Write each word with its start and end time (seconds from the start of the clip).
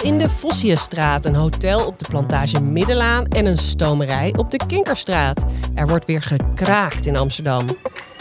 in 0.00 0.18
de 0.18 0.28
Vossiusstraat, 0.28 1.24
een 1.24 1.34
hotel 1.34 1.86
op 1.86 1.98
de 1.98 2.04
plantage 2.08 2.60
Middelaan 2.60 3.26
en 3.26 3.46
een 3.46 3.56
stomerij 3.56 4.34
op 4.36 4.50
de 4.50 4.60
Kinkerstraat. 4.66 5.44
Er 5.74 5.88
wordt 5.88 6.04
weer 6.04 6.22
gekraakt 6.22 7.06
in 7.06 7.16
Amsterdam. 7.16 7.66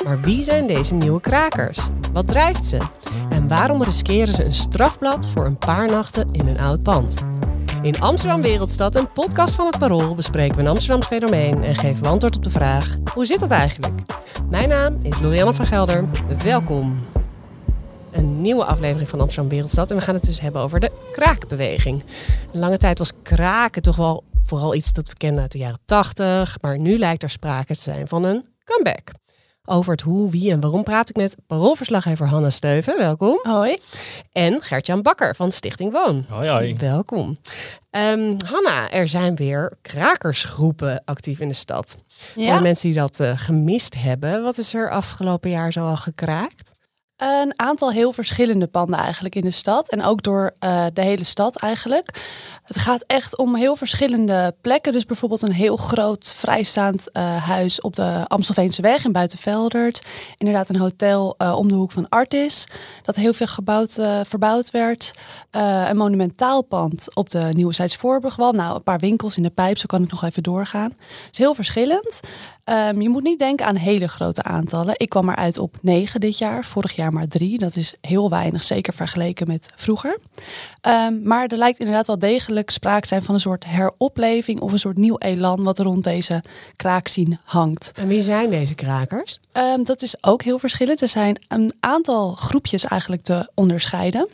Maar 0.05 0.21
wie 0.21 0.43
zijn 0.43 0.67
deze 0.67 0.93
nieuwe 0.93 1.19
krakers? 1.19 1.79
Wat 2.13 2.27
drijft 2.27 2.65
ze? 2.65 2.77
En 3.29 3.47
waarom 3.47 3.83
riskeren 3.83 4.33
ze 4.33 4.45
een 4.45 4.53
strafblad 4.53 5.27
voor 5.27 5.45
een 5.45 5.57
paar 5.57 5.89
nachten 5.89 6.27
in 6.31 6.47
een 6.47 6.59
oud 6.59 6.83
pand? 6.83 7.15
In 7.81 8.01
Amsterdam 8.01 8.41
Wereldstad, 8.41 8.95
een 8.95 9.11
podcast 9.11 9.55
van 9.55 9.65
het 9.65 9.77
Parool, 9.77 10.15
bespreken 10.15 10.55
we 10.55 10.61
een 10.61 10.67
Amsterdams 10.67 11.07
fenomeen 11.07 11.63
en 11.63 11.75
geven 11.75 12.03
we 12.03 12.09
antwoord 12.09 12.35
op 12.35 12.43
de 12.43 12.49
vraag: 12.49 12.95
hoe 13.13 13.25
zit 13.25 13.39
dat 13.39 13.51
eigenlijk? 13.51 13.93
Mijn 14.49 14.69
naam 14.69 14.97
is 15.01 15.19
Lorianne 15.19 15.53
van 15.53 15.65
Gelder. 15.65 16.05
Welkom. 16.43 17.10
Een 18.11 18.41
nieuwe 18.41 18.65
aflevering 18.65 19.09
van 19.09 19.19
Amsterdam 19.19 19.49
Wereldstad 19.49 19.89
en 19.89 19.95
we 19.97 20.01
gaan 20.01 20.15
het 20.15 20.23
dus 20.23 20.41
hebben 20.41 20.61
over 20.61 20.79
de 20.79 20.91
kraakbeweging. 21.11 22.03
Lange 22.51 22.77
tijd 22.77 22.97
was 22.97 23.11
kraken 23.23 23.81
toch 23.81 23.95
wel 23.95 24.23
vooral 24.43 24.75
iets 24.75 24.93
dat 24.93 25.07
we 25.07 25.13
kennen 25.15 25.41
uit 25.41 25.51
de 25.51 25.57
jaren 25.57 25.79
80, 25.85 26.57
maar 26.61 26.79
nu 26.79 26.97
lijkt 26.97 27.23
er 27.23 27.29
sprake 27.29 27.73
te 27.73 27.81
zijn 27.81 28.07
van 28.07 28.23
een 28.23 28.45
comeback. 28.63 29.11
Over 29.65 29.91
het 29.91 30.01
hoe, 30.01 30.31
wie 30.31 30.51
en 30.51 30.59
waarom 30.59 30.83
praat 30.83 31.09
ik 31.09 31.15
met 31.15 31.37
paroolverslaggever 31.47 32.27
Hanna 32.27 32.49
Steuven. 32.49 32.97
Welkom. 32.97 33.39
Hoi. 33.43 33.77
En 34.31 34.61
Gertjan 34.61 35.01
Bakker 35.01 35.35
van 35.35 35.51
Stichting 35.51 35.91
Woon. 35.91 36.25
Hoi, 36.29 36.49
hoi. 36.49 36.75
Welkom. 36.77 37.37
Um, 37.91 38.37
Hanna, 38.45 38.91
er 38.91 39.07
zijn 39.07 39.35
weer 39.35 39.73
krakersgroepen 39.81 41.01
actief 41.05 41.39
in 41.39 41.47
de 41.47 41.53
stad. 41.53 41.97
Ja? 42.35 42.47
Voor 42.47 42.55
de 42.55 42.61
mensen 42.63 42.91
die 42.91 42.99
dat 42.99 43.19
uh, 43.19 43.31
gemist 43.35 43.95
hebben, 44.01 44.43
wat 44.43 44.57
is 44.57 44.73
er 44.73 44.89
afgelopen 44.89 45.49
jaar 45.49 45.71
zo 45.71 45.87
al 45.87 45.97
gekraakt? 45.97 46.70
Een 47.21 47.53
aantal 47.55 47.91
heel 47.91 48.13
verschillende 48.13 48.67
panden 48.67 48.99
eigenlijk 48.99 49.35
in 49.35 49.41
de 49.41 49.51
stad. 49.51 49.89
En 49.89 50.03
ook 50.03 50.23
door 50.23 50.55
uh, 50.59 50.85
de 50.93 51.01
hele 51.01 51.23
stad 51.23 51.55
eigenlijk. 51.55 52.21
Het 52.71 52.81
gaat 52.81 53.03
echt 53.07 53.37
om 53.37 53.55
heel 53.55 53.75
verschillende 53.75 54.55
plekken. 54.61 54.91
Dus 54.91 55.05
bijvoorbeeld 55.05 55.41
een 55.41 55.51
heel 55.51 55.77
groot 55.77 56.33
vrijstaand 56.35 57.09
uh, 57.13 57.43
huis 57.47 57.81
op 57.81 57.95
de 57.95 58.25
Amstelveense 58.27 58.81
weg 58.81 59.05
in 59.05 59.11
Buitenveldert. 59.11 60.05
Inderdaad 60.37 60.69
een 60.69 60.79
hotel 60.79 61.35
uh, 61.37 61.55
om 61.57 61.67
de 61.67 61.73
hoek 61.73 61.91
van 61.91 62.09
Artis. 62.09 62.67
Dat 63.03 63.15
heel 63.15 63.33
veel 63.33 63.47
gebouwd, 63.47 63.99
verbouwd 64.23 64.71
werd. 64.71 65.13
een 65.51 65.97
monumentaal 65.97 66.61
pand 66.61 67.15
op 67.15 67.29
de 67.29 67.47
Nieuwe 67.49 67.73
Zijdsvoorburgwal. 67.73 68.51
Nou, 68.51 68.75
een 68.75 68.83
paar 68.83 68.99
winkels 68.99 69.37
in 69.37 69.43
de 69.43 69.49
pijp, 69.49 69.77
zo 69.77 69.85
kan 69.85 70.03
ik 70.03 70.11
nog 70.11 70.23
even 70.23 70.43
doorgaan. 70.43 70.93
Dus 71.29 71.37
heel 71.37 71.55
verschillend. 71.55 72.19
Um, 72.65 73.01
je 73.01 73.09
moet 73.09 73.23
niet 73.23 73.39
denken 73.39 73.65
aan 73.65 73.75
hele 73.75 74.07
grote 74.07 74.43
aantallen. 74.43 74.93
Ik 74.97 75.09
kwam 75.09 75.29
eruit 75.29 75.57
op 75.57 75.77
negen 75.81 76.19
dit 76.19 76.37
jaar, 76.37 76.65
vorig 76.65 76.95
jaar 76.95 77.13
maar 77.13 77.27
drie. 77.27 77.59
Dat 77.59 77.75
is 77.75 77.93
heel 78.01 78.29
weinig, 78.29 78.63
zeker 78.63 78.93
vergeleken 78.93 79.47
met 79.47 79.69
vroeger. 79.75 80.19
Um, 80.81 81.21
maar 81.23 81.47
er 81.47 81.57
lijkt 81.57 81.79
inderdaad 81.79 82.07
wel 82.07 82.19
degelijk 82.19 82.60
sprake 82.69 83.07
zijn 83.07 83.23
van 83.23 83.35
een 83.35 83.41
soort 83.41 83.65
heropleving 83.65 84.59
of 84.59 84.71
een 84.71 84.79
soort 84.79 84.97
nieuw 84.97 85.17
elan 85.17 85.63
wat 85.63 85.79
rond 85.79 86.03
deze 86.03 86.43
kraakzien 86.75 87.39
hangt. 87.43 87.91
En 87.95 88.07
wie 88.07 88.21
zijn 88.21 88.49
deze 88.49 88.75
krakers? 88.75 89.39
Um, 89.53 89.83
dat 89.83 90.01
is 90.01 90.23
ook 90.23 90.41
heel 90.43 90.59
verschillend. 90.59 91.01
Er 91.01 91.07
zijn 91.07 91.41
een 91.47 91.73
aantal 91.79 92.33
groepjes 92.33 92.85
eigenlijk 92.85 93.21
te 93.21 93.49
onderscheiden. 93.53 94.27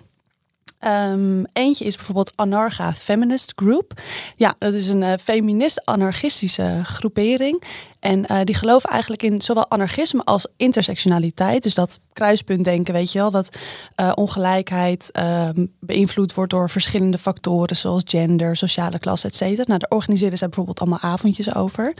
Um, 0.85 1.45
eentje 1.53 1.85
is 1.85 1.95
bijvoorbeeld 1.95 2.31
Anarcha 2.35 2.93
Feminist 2.93 3.53
Group. 3.55 4.01
Ja, 4.35 4.55
dat 4.57 4.73
is 4.73 4.87
een 4.87 5.01
uh, 5.01 5.13
feminist-anarchistische 5.23 6.81
groepering. 6.83 7.63
En 7.99 8.25
uh, 8.31 8.39
die 8.43 8.55
geloven 8.55 8.89
eigenlijk 8.89 9.23
in 9.23 9.41
zowel 9.41 9.69
anarchisme 9.69 10.23
als 10.23 10.47
intersectionaliteit. 10.57 11.63
Dus 11.63 11.73
dat 11.73 11.99
kruispunt 12.13 12.63
denken, 12.63 12.93
weet 12.93 13.11
je 13.11 13.19
wel, 13.19 13.31
dat 13.31 13.57
uh, 13.95 14.11
ongelijkheid 14.15 15.19
um, 15.19 15.73
beïnvloed 15.79 16.33
wordt 16.33 16.51
door 16.51 16.69
verschillende 16.69 17.17
factoren, 17.17 17.75
zoals 17.75 18.01
gender, 18.05 18.55
sociale 18.55 18.99
klasse, 18.99 19.27
et 19.27 19.35
cetera. 19.35 19.63
Nou, 19.67 19.79
daar 19.79 19.89
organiseren 19.89 20.37
zij 20.37 20.47
bijvoorbeeld 20.47 20.79
allemaal 20.79 21.01
avondjes 21.01 21.55
over. 21.55 21.93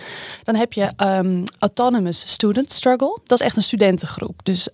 Dan 0.44 0.56
heb 0.56 0.74
je 0.74 0.92
um, 0.98 1.44
Autonomous 1.60 2.24
Student 2.32 2.72
Struggle. 2.72 3.20
Dat 3.26 3.40
is 3.40 3.46
echt 3.46 3.56
een 3.56 3.64
studentengroep. 3.64 4.40
Dus 4.44 4.70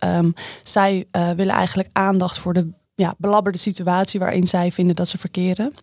zij 0.64 1.08
willen 1.12 1.56
eigenlijk 1.56 1.90
aandacht 1.92 2.38
voor 2.38 2.54
de 2.54 2.70
ja, 2.96 3.14
belabberde 3.18 3.58
situatie 3.58 4.20
waarin 4.20 4.48
zij 4.48 4.72
vinden 4.72 4.96
dat 4.96 5.08
ze 5.08 5.18
verkeren. 5.18 5.74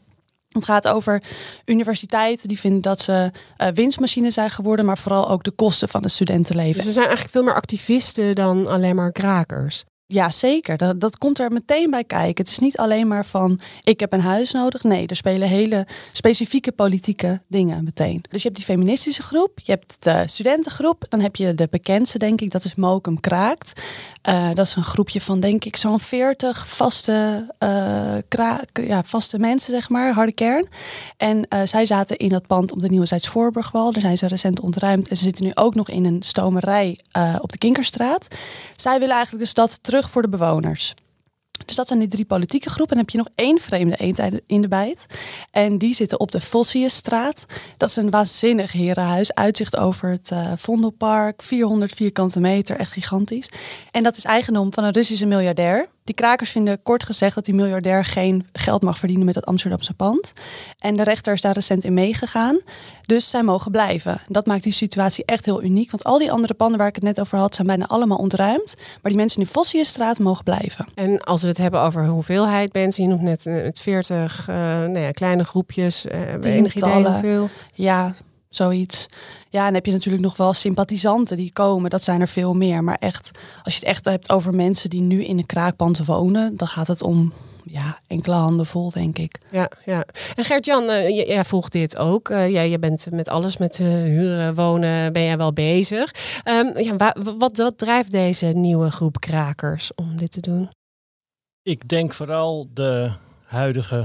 Het 0.49 0.65
gaat 0.65 0.89
over 0.89 1.23
universiteiten 1.65 2.49
die 2.49 2.61
vinden 2.61 2.83
dat 2.83 3.01
ze 3.01 3.31
uh, 3.59 3.69
winstmachines 3.75 4.35
zijn 4.35 4.51
geworden, 4.51 4.85
maar 4.85 4.99
vooral 4.99 5.29
ook 5.29 5.43
de 5.43 5.51
kosten 5.51 5.89
van 5.89 6.03
het 6.03 6.13
studentenleven. 6.13 6.77
Dus 6.77 6.87
er 6.87 6.93
zijn 6.93 7.07
eigenlijk 7.07 7.35
veel 7.35 7.45
meer 7.45 7.55
activisten 7.55 8.35
dan 8.35 8.67
alleen 8.67 8.95
maar 8.95 9.13
krakers. 9.13 9.85
Ja, 10.13 10.31
zeker. 10.31 10.77
Dat, 10.77 11.01
dat 11.01 11.19
komt 11.19 11.39
er 11.39 11.53
meteen 11.53 11.91
bij 11.91 12.05
kijken. 12.05 12.45
Het 12.45 12.53
is 12.53 12.59
niet 12.59 12.77
alleen 12.77 13.09
maar 13.09 13.27
van 13.27 13.61
ik 13.83 14.01
heb 14.01 14.13
een 14.13 14.21
huis 14.21 14.51
nodig. 14.51 14.83
Nee, 14.83 15.07
er 15.07 15.17
spelen 15.17 15.49
hele 15.49 15.87
specifieke 16.13 16.73
politieke 16.73 17.41
dingen 17.47 17.85
meteen. 17.85 18.23
Dus 18.31 18.43
je 18.43 18.49
hebt 18.49 18.57
die 18.57 18.65
feministische 18.65 19.23
groep, 19.23 19.61
je 19.63 19.73
hebt 19.73 19.97
de 19.99 20.23
studentengroep, 20.27 21.05
dan 21.09 21.21
heb 21.21 21.37
je 21.37 21.55
de 21.55 21.67
bekendste, 21.71 22.19
denk 22.19 22.41
ik, 22.41 22.51
dat 22.51 22.65
is 22.65 22.75
Mokum 22.75 23.21
Kraakt. 23.21 23.81
Uh, 24.29 24.49
dat 24.55 24.67
is 24.67 24.77
een 24.77 24.85
groepje 24.85 25.21
van, 25.21 25.41
denk 25.41 25.65
ik, 25.65 25.77
zo'n 25.77 26.01
40 26.01 26.69
vaste, 26.69 27.47
uh, 27.59 28.59
ja, 28.73 29.03
vaste 29.05 29.39
mensen, 29.39 29.73
zeg 29.73 29.89
maar, 29.89 30.13
harde 30.13 30.35
kern. 30.35 30.69
En 31.17 31.37
uh, 31.37 31.61
zij 31.65 31.87
zaten 31.87 32.17
in 32.17 32.29
dat 32.29 32.47
pand 32.47 32.73
op 32.73 32.81
de 32.81 32.89
Nieuwe 32.89 33.07
Zijdsvoorburgwal. 33.07 33.93
Daar 33.93 34.03
zijn 34.03 34.19
ze 34.19 34.27
recent 34.27 34.61
ontruimd 34.61 35.09
en 35.09 35.17
ze 35.17 35.23
zitten 35.23 35.45
nu 35.45 35.51
ook 35.55 35.75
nog 35.75 35.89
in 35.89 36.05
een 36.05 36.23
stomerij 36.23 36.99
op 37.41 37.53
de 37.53 37.59
Kinkerstraat. 37.59 38.29
Zij 38.77 38.99
willen 38.99 39.15
eigenlijk 39.15 39.45
de 39.45 39.51
stad 39.51 39.79
terug 39.83 40.00
voor 40.09 40.23
de 40.23 40.29
bewoners. 40.29 40.95
Dus 41.65 41.77
dat 41.77 41.87
zijn 41.87 41.99
die 41.99 42.09
drie 42.09 42.25
politieke 42.25 42.71
groepen. 42.71 42.97
En 42.97 43.05
dan 43.05 43.13
heb 43.13 43.15
je 43.15 43.31
nog 43.31 43.47
één 43.49 43.59
vreemde 43.59 43.97
eend 43.97 44.41
in 44.47 44.63
de 44.63 44.69
bijt. 44.69 45.07
En 45.51 45.79
die 45.79 45.95
zitten 45.95 46.21
op 46.21 46.31
de 46.31 46.41
Vossiusstraat. 46.41 47.45
Dat 47.77 47.89
is 47.89 47.97
een 47.97 48.11
waanzinnig 48.11 48.73
herenhuis. 48.73 49.35
Uitzicht 49.35 49.77
over 49.77 50.11
het 50.11 50.31
uh, 50.33 50.53
Vondelpark. 50.57 51.43
400 51.43 51.93
vierkante 51.93 52.41
meter, 52.41 52.77
echt 52.77 52.93
gigantisch. 52.93 53.51
En 53.91 54.03
dat 54.03 54.17
is 54.17 54.25
eigendom 54.25 54.73
van 54.73 54.85
een 54.85 54.93
Russische 54.93 55.27
miljardair. 55.27 55.89
Die 56.11 56.19
krakers 56.19 56.51
vinden 56.51 56.83
kort 56.83 57.05
gezegd 57.05 57.35
dat 57.35 57.45
die 57.45 57.55
miljardair 57.55 58.05
geen 58.05 58.47
geld 58.53 58.83
mag 58.83 58.99
verdienen 58.99 59.27
met 59.27 59.35
het 59.35 59.47
Amsterdamse 59.47 59.95
pand. 59.95 60.33
En 60.79 60.97
de 60.97 61.03
rechter 61.03 61.33
is 61.33 61.41
daar 61.41 61.55
recent 61.55 61.85
in 61.85 61.95
meegegaan. 61.95 62.61
Dus 63.07 63.31
zij 63.31 63.43
mogen 63.43 63.71
blijven. 63.71 64.21
Dat 64.29 64.47
maakt 64.47 64.63
die 64.63 64.73
situatie 64.73 65.25
echt 65.25 65.45
heel 65.45 65.63
uniek. 65.63 65.91
Want 65.91 66.05
al 66.05 66.19
die 66.19 66.33
andere 66.33 66.55
panden 66.55 66.79
waar 66.79 66.89
ik 66.89 66.95
het 66.95 67.05
net 67.05 67.21
over 67.21 67.39
had, 67.39 67.55
zijn 67.55 67.67
bijna 67.67 67.87
allemaal 67.87 68.19
ontruimd. 68.19 68.75
Maar 68.77 69.11
die 69.11 69.17
mensen 69.17 69.41
in 69.41 69.47
de 69.47 69.53
Vossiusstraat 69.53 70.19
mogen 70.19 70.45
blijven. 70.45 70.87
En 70.95 71.21
als 71.21 71.43
we 71.43 71.49
het 71.49 71.59
hebben 71.59 71.81
over 71.81 72.07
hoeveelheid 72.07 72.73
mensen, 72.73 73.03
je 73.03 73.09
noemt 73.09 73.23
net 73.23 73.45
met 73.45 73.77
eh, 73.77 73.83
40 73.83 74.47
uh, 74.49 74.57
nou 74.57 74.99
ja, 74.99 75.11
kleine 75.11 75.45
groepjes. 75.45 76.07
Uh, 76.07 76.55
enig 76.55 76.75
idee 76.75 77.05
hoeveel? 77.05 77.49
Ja, 77.75 78.15
zoiets. 78.51 79.07
Ja, 79.49 79.59
en 79.59 79.65
dan 79.65 79.75
heb 79.75 79.87
je 79.87 79.93
natuurlijk 79.93 80.23
nog 80.23 80.37
wel 80.37 80.53
sympathisanten 80.53 81.37
die 81.37 81.53
komen. 81.53 81.91
Dat 81.91 82.03
zijn 82.03 82.21
er 82.21 82.29
veel 82.29 82.55
meer. 82.55 82.85
Maar 82.85 82.97
echt, 83.01 83.31
als 83.63 83.75
je 83.75 83.81
het 83.81 83.89
echt 83.89 84.05
hebt 84.05 84.33
over 84.33 84.55
mensen 84.55 84.91
die 84.91 85.01
nu 85.01 85.25
in 85.25 85.39
een 85.39 85.47
kraakpand 85.47 86.07
wonen, 86.07 86.57
dan 86.57 86.69
gaat 86.69 86.87
het 86.87 87.03
om 87.03 87.33
ja, 87.65 88.01
enkele 88.07 88.35
handen 88.35 88.67
vol, 88.67 88.91
denk 88.91 89.19
ik. 89.19 89.39
Ja, 89.51 89.71
ja. 89.85 90.05
En 90.35 90.45
Gert-Jan, 90.45 90.83
uh, 90.83 91.09
jij 91.09 91.45
volgt 91.45 91.73
dit 91.73 91.97
ook. 91.97 92.29
Uh, 92.29 92.51
jij, 92.51 92.69
jij 92.69 92.79
bent 92.79 93.07
met 93.11 93.29
alles, 93.29 93.57
met 93.57 93.79
uh, 93.79 93.87
huren, 93.87 94.55
wonen, 94.55 95.13
ben 95.13 95.25
jij 95.25 95.37
wel 95.37 95.53
bezig. 95.53 96.15
Um, 96.45 96.79
ja, 96.79 97.13
wat, 97.37 97.57
wat 97.57 97.79
drijft 97.79 98.11
deze 98.11 98.47
nieuwe 98.47 98.91
groep 98.91 99.21
krakers 99.21 99.95
om 99.95 100.17
dit 100.17 100.33
te 100.33 100.41
doen? 100.41 100.71
Ik 101.63 101.89
denk 101.89 102.13
vooral 102.13 102.69
de 102.75 103.13
huidige 103.45 104.05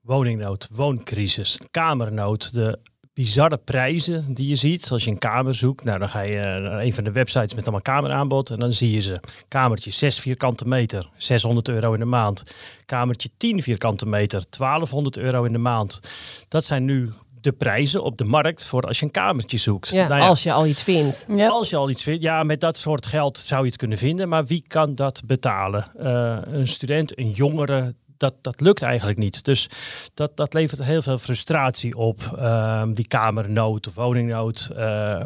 woningnood, 0.00 0.68
wooncrisis, 0.72 1.60
kamernood, 1.70 2.54
de 2.54 2.78
bizarre 3.20 3.56
prijzen 3.56 4.34
die 4.34 4.48
je 4.48 4.56
ziet. 4.56 4.90
Als 4.90 5.04
je 5.04 5.10
een 5.10 5.18
kamer 5.18 5.54
zoekt, 5.54 5.84
nou, 5.84 5.98
dan 5.98 6.08
ga 6.08 6.20
je 6.20 6.38
naar 6.38 6.80
een 6.80 6.94
van 6.94 7.04
de 7.04 7.12
websites 7.12 7.54
met 7.54 7.62
allemaal 7.62 7.82
kameraanbod. 7.82 8.50
En 8.50 8.56
dan 8.56 8.72
zie 8.72 8.90
je 8.90 9.00
ze. 9.00 9.20
Kamertje 9.48 9.90
6 9.90 10.18
vierkante 10.18 10.68
meter, 10.68 11.08
600 11.16 11.68
euro 11.68 11.92
in 11.92 11.98
de 11.98 12.04
maand. 12.04 12.42
Kamertje 12.86 13.30
10 13.36 13.62
vierkante 13.62 14.06
meter, 14.06 14.44
1200 14.50 15.16
euro 15.16 15.44
in 15.44 15.52
de 15.52 15.58
maand. 15.58 16.00
Dat 16.48 16.64
zijn 16.64 16.84
nu 16.84 17.12
de 17.40 17.52
prijzen 17.52 18.02
op 18.02 18.16
de 18.16 18.24
markt 18.24 18.64
voor 18.64 18.82
als 18.82 18.98
je 18.98 19.04
een 19.04 19.10
kamertje 19.10 19.58
zoekt. 19.58 19.88
Ja, 19.88 20.08
nou 20.08 20.20
ja, 20.20 20.28
als 20.28 20.42
je 20.42 20.52
al 20.52 20.66
iets 20.66 20.82
vindt. 20.82 21.26
Ja. 21.34 21.48
Als 21.48 21.70
je 21.70 21.76
al 21.76 21.90
iets 21.90 22.02
vindt. 22.02 22.22
Ja, 22.22 22.42
met 22.42 22.60
dat 22.60 22.76
soort 22.76 23.06
geld 23.06 23.38
zou 23.38 23.60
je 23.60 23.66
het 23.66 23.76
kunnen 23.76 23.98
vinden. 23.98 24.28
Maar 24.28 24.46
wie 24.46 24.64
kan 24.66 24.94
dat 24.94 25.22
betalen? 25.24 25.84
Uh, 26.02 26.38
een 26.42 26.68
student, 26.68 27.18
een 27.18 27.30
jongere, 27.30 27.94
dat, 28.20 28.34
dat 28.40 28.60
lukt 28.60 28.82
eigenlijk 28.82 29.18
niet. 29.18 29.44
Dus 29.44 29.68
dat, 30.14 30.36
dat 30.36 30.54
levert 30.54 30.82
heel 30.82 31.02
veel 31.02 31.18
frustratie 31.18 31.96
op, 31.96 32.36
uh, 32.38 32.82
die 32.94 33.08
kamernood 33.08 33.86
of 33.86 33.94
woningnood. 33.94 34.70
Uh, 34.76 35.22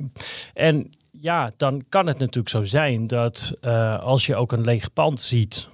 en 0.55 0.91
ja, 1.11 1.51
dan 1.57 1.85
kan 1.89 2.07
het 2.07 2.19
natuurlijk 2.19 2.49
zo 2.49 2.63
zijn 2.63 3.07
dat 3.07 3.53
uh, 3.63 4.03
als 4.03 4.27
je 4.27 4.37
ook 4.37 4.53
een 4.53 4.65
leeg 4.65 4.93
pand 4.93 5.21
ziet. 5.21 5.69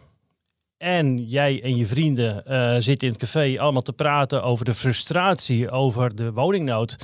En 0.77 1.25
jij 1.25 1.63
en 1.63 1.77
je 1.77 1.87
vrienden 1.87 2.45
uh, 2.49 2.75
zitten 2.79 3.09
in 3.09 3.15
het 3.15 3.23
café 3.23 3.55
allemaal 3.59 3.83
te 3.83 3.93
praten 3.93 4.43
over 4.43 4.65
de 4.65 4.75
frustratie 4.75 5.71
over 5.71 6.15
de 6.15 6.33
woningnood. 6.33 6.97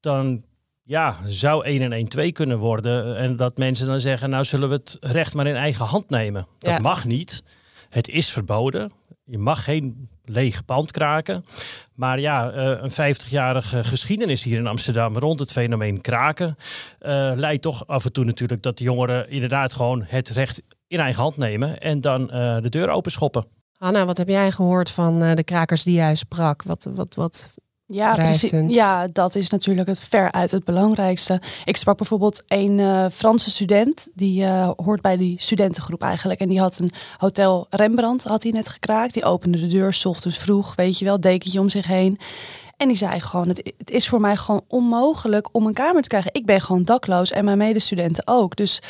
Dan 0.00 0.44
ja, 0.82 1.16
zou 1.26 1.64
1 1.64 1.82
en 1.82 1.92
1 1.92 2.08
2 2.08 2.32
kunnen 2.32 2.58
worden. 2.58 3.16
En 3.16 3.36
dat 3.36 3.56
mensen 3.56 3.86
dan 3.86 4.00
zeggen, 4.00 4.30
nou 4.30 4.44
zullen 4.44 4.68
we 4.68 4.74
het 4.74 4.96
recht 5.00 5.34
maar 5.34 5.46
in 5.46 5.54
eigen 5.54 5.86
hand 5.86 6.10
nemen. 6.10 6.46
Dat 6.58 6.70
ja. 6.70 6.78
mag 6.78 7.04
niet. 7.04 7.42
Het 7.88 8.08
is 8.08 8.30
verboden 8.30 8.92
je 9.28 9.38
mag 9.38 9.64
geen 9.64 10.08
leeg 10.24 10.64
pand 10.64 10.90
kraken. 10.90 11.44
Maar 11.94 12.20
ja, 12.20 12.52
uh, 12.52 12.82
een 12.82 13.16
50-jarige 13.16 13.84
geschiedenis 13.84 14.42
hier 14.42 14.58
in 14.58 14.66
Amsterdam 14.66 15.18
rond 15.18 15.40
het 15.40 15.52
fenomeen 15.52 16.00
kraken 16.00 16.56
uh, 17.00 17.32
leidt 17.34 17.62
toch 17.62 17.86
af 17.86 18.04
en 18.04 18.12
toe 18.12 18.24
natuurlijk 18.24 18.62
dat 18.62 18.78
de 18.78 18.84
jongeren 18.84 19.30
inderdaad 19.30 19.72
gewoon 19.72 20.04
het 20.06 20.28
recht 20.28 20.62
in 20.86 20.98
eigen 20.98 21.22
hand 21.22 21.36
nemen 21.36 21.80
en 21.80 22.00
dan 22.00 22.22
uh, 22.22 22.60
de 22.60 22.68
deur 22.68 22.88
openschoppen. 22.88 23.44
Hanna, 23.78 24.06
wat 24.06 24.16
heb 24.16 24.28
jij 24.28 24.52
gehoord 24.52 24.90
van 24.90 25.34
de 25.34 25.44
krakers 25.44 25.82
die 25.82 25.94
jij 25.94 26.14
sprak? 26.14 26.62
Wat, 26.62 26.90
wat, 26.94 27.14
wat 27.14 27.50
ja, 27.90 28.14
precies. 28.14 28.52
Ja, 28.68 29.08
dat 29.12 29.34
is 29.34 29.50
natuurlijk 29.50 29.88
het 29.88 30.00
ver 30.00 30.32
uit 30.32 30.50
het 30.50 30.64
belangrijkste. 30.64 31.40
Ik 31.64 31.76
sprak 31.76 31.96
bijvoorbeeld 31.96 32.42
een 32.48 32.78
uh, 32.78 33.06
Franse 33.12 33.50
student, 33.50 34.08
die 34.14 34.42
uh, 34.42 34.70
hoort 34.76 35.00
bij 35.00 35.16
die 35.16 35.36
studentengroep 35.40 36.02
eigenlijk. 36.02 36.40
En 36.40 36.48
die 36.48 36.60
had 36.60 36.78
een 36.78 36.92
hotel 37.16 37.66
Rembrandt, 37.70 38.24
had 38.24 38.42
hij 38.42 38.52
net 38.52 38.68
gekraakt. 38.68 39.14
Die 39.14 39.24
opende 39.24 39.60
de 39.60 39.66
deur 39.66 39.92
s 39.92 40.04
ochtends 40.04 40.38
vroeg, 40.38 40.74
weet 40.74 40.98
je 40.98 41.04
wel, 41.04 41.20
dekentje 41.20 41.60
om 41.60 41.68
zich 41.68 41.86
heen. 41.86 42.18
En 42.76 42.88
die 42.88 42.96
zei 42.96 43.20
gewoon, 43.20 43.48
het, 43.48 43.72
het 43.78 43.90
is 43.90 44.08
voor 44.08 44.20
mij 44.20 44.36
gewoon 44.36 44.64
onmogelijk 44.66 45.48
om 45.52 45.66
een 45.66 45.74
kamer 45.74 46.02
te 46.02 46.08
krijgen. 46.08 46.34
Ik 46.34 46.46
ben 46.46 46.60
gewoon 46.60 46.84
dakloos 46.84 47.30
en 47.30 47.44
mijn 47.44 47.58
medestudenten 47.58 48.26
ook. 48.26 48.56
Dus 48.56 48.82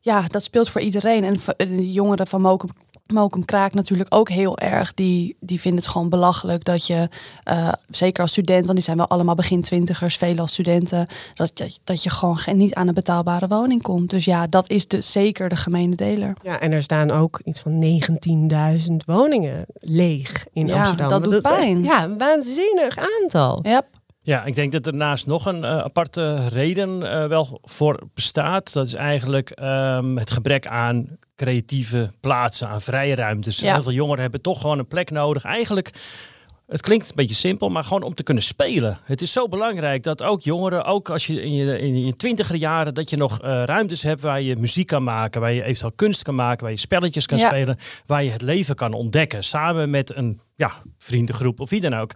ja, 0.00 0.22
dat 0.28 0.42
speelt 0.42 0.68
voor 0.68 0.80
iedereen. 0.80 1.24
En 1.24 1.36
de 1.56 1.92
jongeren 1.92 2.26
van 2.26 2.40
Mokum 2.40 2.70
Mokum 3.06 3.44
Kraak 3.44 3.74
natuurlijk 3.74 4.14
ook 4.14 4.28
heel 4.28 4.58
erg. 4.58 4.94
Die, 4.94 5.36
die 5.40 5.60
vinden 5.60 5.82
het 5.82 5.90
gewoon 5.90 6.08
belachelijk 6.08 6.64
dat 6.64 6.86
je, 6.86 7.08
uh, 7.50 7.72
zeker 7.90 8.22
als 8.22 8.30
student, 8.30 8.62
want 8.62 8.74
die 8.74 8.84
zijn 8.84 8.96
wel 8.96 9.08
allemaal 9.08 9.34
begin 9.34 9.62
twintigers, 9.62 10.16
veel 10.16 10.38
als 10.38 10.52
studenten, 10.52 11.06
dat, 11.34 11.50
dat, 11.54 11.80
dat 11.84 12.02
je 12.02 12.10
gewoon 12.10 12.38
geen, 12.38 12.56
niet 12.56 12.74
aan 12.74 12.88
een 12.88 12.94
betaalbare 12.94 13.48
woning 13.48 13.82
komt. 13.82 14.10
Dus 14.10 14.24
ja, 14.24 14.46
dat 14.46 14.70
is 14.70 14.88
de, 14.88 15.00
zeker 15.00 15.48
de 15.48 15.56
gemene 15.56 15.94
deler. 15.94 16.36
Ja, 16.42 16.60
en 16.60 16.72
er 16.72 16.82
staan 16.82 17.10
ook 17.10 17.40
iets 17.44 17.60
van 17.60 18.00
19.000 18.80 18.96
woningen 19.06 19.66
leeg 19.72 20.46
in 20.52 20.66
ja, 20.66 20.78
Amsterdam. 20.78 21.08
Dat 21.08 21.24
doet 21.24 21.42
pijn. 21.42 21.82
ja, 21.82 22.04
een 22.04 22.18
waanzinnig 22.18 22.96
aantal. 22.98 23.58
Yep. 23.62 23.86
Ja, 24.24 24.44
ik 24.44 24.54
denk 24.54 24.72
dat 24.72 24.86
er 24.86 24.94
naast 24.94 25.26
nog 25.26 25.46
een 25.46 25.62
uh, 25.62 25.78
aparte 25.78 26.48
reden 26.48 27.00
uh, 27.00 27.26
wel 27.26 27.60
voor 27.62 27.98
bestaat. 28.14 28.72
Dat 28.72 28.86
is 28.86 28.94
eigenlijk 28.94 29.60
um, 29.62 30.18
het 30.18 30.30
gebrek 30.30 30.66
aan 30.66 31.18
creatieve 31.36 32.10
plaatsen, 32.20 32.68
aan 32.68 32.80
vrije 32.80 33.14
ruimtes. 33.14 33.58
Ja. 33.58 33.72
Heel 33.72 33.82
veel 33.82 33.92
jongeren 33.92 34.22
hebben 34.22 34.40
toch 34.40 34.60
gewoon 34.60 34.78
een 34.78 34.86
plek 34.86 35.10
nodig. 35.10 35.44
Eigenlijk 35.44 35.90
het 36.66 36.80
klinkt 36.80 37.08
een 37.08 37.14
beetje 37.14 37.34
simpel, 37.34 37.68
maar 37.68 37.84
gewoon 37.84 38.02
om 38.02 38.14
te 38.14 38.22
kunnen 38.22 38.42
spelen. 38.42 38.98
Het 39.04 39.22
is 39.22 39.32
zo 39.32 39.48
belangrijk 39.48 40.02
dat 40.02 40.22
ook 40.22 40.42
jongeren, 40.42 40.84
ook 40.84 41.10
als 41.10 41.26
je 41.26 41.42
in 41.42 41.52
je, 41.52 41.78
in 41.78 42.06
je 42.06 42.16
twintiger 42.16 42.56
jaren, 42.56 42.94
dat 42.94 43.10
je 43.10 43.16
nog 43.16 43.42
uh, 43.42 43.62
ruimtes 43.64 44.02
hebt 44.02 44.20
waar 44.20 44.40
je 44.40 44.56
muziek 44.56 44.86
kan 44.86 45.04
maken, 45.04 45.40
waar 45.40 45.52
je 45.52 45.62
eventueel 45.62 45.92
kunst 45.92 46.22
kan 46.22 46.34
maken, 46.34 46.62
waar 46.62 46.70
je 46.70 46.78
spelletjes 46.78 47.26
kan 47.26 47.38
spelen, 47.38 47.78
waar 48.06 48.24
je 48.24 48.30
het 48.30 48.42
leven 48.42 48.74
kan 48.74 48.92
ontdekken. 48.92 49.44
Samen 49.44 49.90
met 49.90 50.16
een 50.16 50.40
ja, 50.56 50.72
vriendengroep 50.98 51.60
of 51.60 51.70
wie 51.70 51.80
dan 51.80 51.94
ook. 51.94 52.12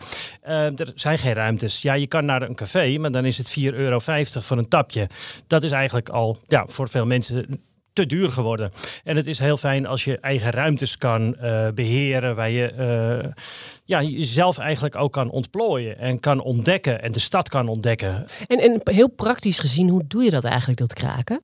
Uh, 0.47 0.81
er 0.81 0.93
zijn 0.95 1.19
geen 1.19 1.33
ruimtes. 1.33 1.83
Ja, 1.83 1.95
je 1.95 2.07
kan 2.07 2.25
naar 2.25 2.43
een 2.43 2.55
café, 2.55 2.99
maar 2.99 3.11
dan 3.11 3.25
is 3.25 3.39
het 3.39 3.59
4,50 3.61 3.65
euro 3.75 3.99
voor 3.99 4.59
een 4.59 4.69
tapje. 4.69 5.09
Dat 5.47 5.63
is 5.63 5.71
eigenlijk 5.71 6.09
al 6.09 6.39
ja, 6.47 6.65
voor 6.67 6.89
veel 6.89 7.07
mensen 7.07 7.65
te 7.97 8.07
duur 8.07 8.33
geworden. 8.33 8.73
En 9.05 9.17
het 9.17 9.27
is 9.27 9.39
heel 9.39 9.57
fijn 9.57 9.87
als 9.87 10.05
je 10.05 10.19
eigen 10.19 10.51
ruimtes 10.51 10.99
kan 10.99 11.37
uh, 11.43 11.69
beheren, 11.75 12.37
waar 12.37 12.51
je 12.51 12.73
uh, 13.25 13.31
ja, 13.85 14.03
jezelf 14.03 14.59
eigenlijk 14.59 14.97
ook 14.97 15.13
kan 15.13 15.31
ontplooien 15.31 15.99
en 15.99 16.21
kan 16.21 16.41
ontdekken 16.41 17.03
en 17.03 17.13
de 17.13 17.19
stad 17.19 17.49
kan 17.49 17.69
ontdekken. 17.69 18.27
En, 18.47 18.59
en 18.59 18.81
heel 18.85 19.09
praktisch 19.09 19.59
gezien, 19.59 19.89
hoe 19.89 20.05
doe 20.07 20.25
je 20.25 20.31
dat 20.31 20.45
eigenlijk, 20.45 20.79
dat 20.79 20.93
kraken? 20.93 21.41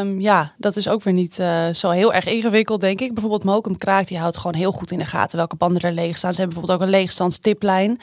Um, 0.00 0.20
ja, 0.20 0.52
dat 0.58 0.76
is 0.76 0.88
ook 0.88 1.02
weer 1.02 1.14
niet 1.14 1.38
uh, 1.38 1.68
zo 1.68 1.90
heel 1.90 2.14
erg 2.14 2.26
ingewikkeld, 2.26 2.80
denk 2.80 3.00
ik. 3.00 3.12
Bijvoorbeeld 3.12 3.44
Mokum 3.44 3.78
Kraakt, 3.78 4.08
die 4.08 4.18
houdt 4.18 4.36
gewoon 4.36 4.54
heel 4.54 4.72
goed 4.72 4.90
in 4.90 4.98
de 4.98 5.04
gaten 5.04 5.36
welke 5.36 5.56
banden 5.56 5.82
er 5.82 5.92
leeg 5.92 6.16
staan. 6.16 6.32
Ze 6.32 6.40
hebben 6.40 6.58
bijvoorbeeld 6.58 6.88
ook 6.88 6.94
een 6.94 7.00
leegstandstiplijn 7.00 8.00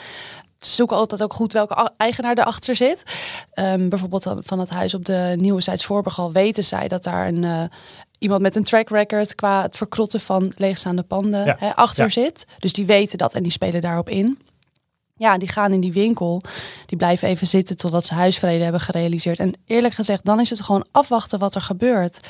zoeken 0.66 0.98
altijd 0.98 1.24
ook 1.24 1.34
goed 1.34 1.54
welke 1.54 1.92
eigenaar 1.98 2.38
erachter 2.38 2.76
zit. 2.76 3.04
Um, 3.56 3.90
bijvoorbeeld 3.90 4.34
van 4.40 4.60
het 4.60 4.70
huis 4.70 4.94
op 4.94 5.06
de 5.06 5.34
Nieuwe 5.38 5.62
Zijdsvoorburgal 5.62 6.32
weten 6.32 6.64
zij 6.64 6.88
dat 6.88 7.04
daar 7.04 7.28
een, 7.28 7.44
uh, 7.44 7.64
iemand 8.20 8.42
met 8.42 8.56
een 8.56 8.64
track 8.64 8.90
record 8.90 9.36
qua 9.36 9.62
het 9.62 9.78
verkrotten 9.78 10.22
van 10.22 10.52
leegstaande 10.58 11.04
panden 11.04 11.46
ja. 11.46 11.56
hè, 11.60 11.76
achter 11.76 12.04
ja. 12.04 12.10
zit. 12.10 12.46
Dus 12.60 12.74
die 12.74 12.86
weten 12.86 13.18
dat 13.18 13.34
en 13.34 13.44
die 13.44 13.52
spelen 13.52 13.82
daarop 13.82 14.10
in. 14.10 14.40
Ja, 15.16 15.38
die 15.38 15.50
gaan 15.50 15.74
in 15.74 15.80
die 15.80 15.94
winkel, 15.94 16.42
die 16.86 16.98
blijven 16.98 17.28
even 17.28 17.48
zitten 17.48 17.78
totdat 17.78 18.06
ze 18.06 18.14
huisvrede 18.14 18.64
hebben 18.64 18.82
gerealiseerd. 18.82 19.40
En 19.40 19.54
eerlijk 19.66 19.94
gezegd, 19.94 20.26
dan 20.26 20.40
is 20.40 20.50
het 20.50 20.62
gewoon 20.62 20.86
afwachten 20.92 21.40
wat 21.40 21.56
er 21.56 21.62
gebeurt. 21.62 22.28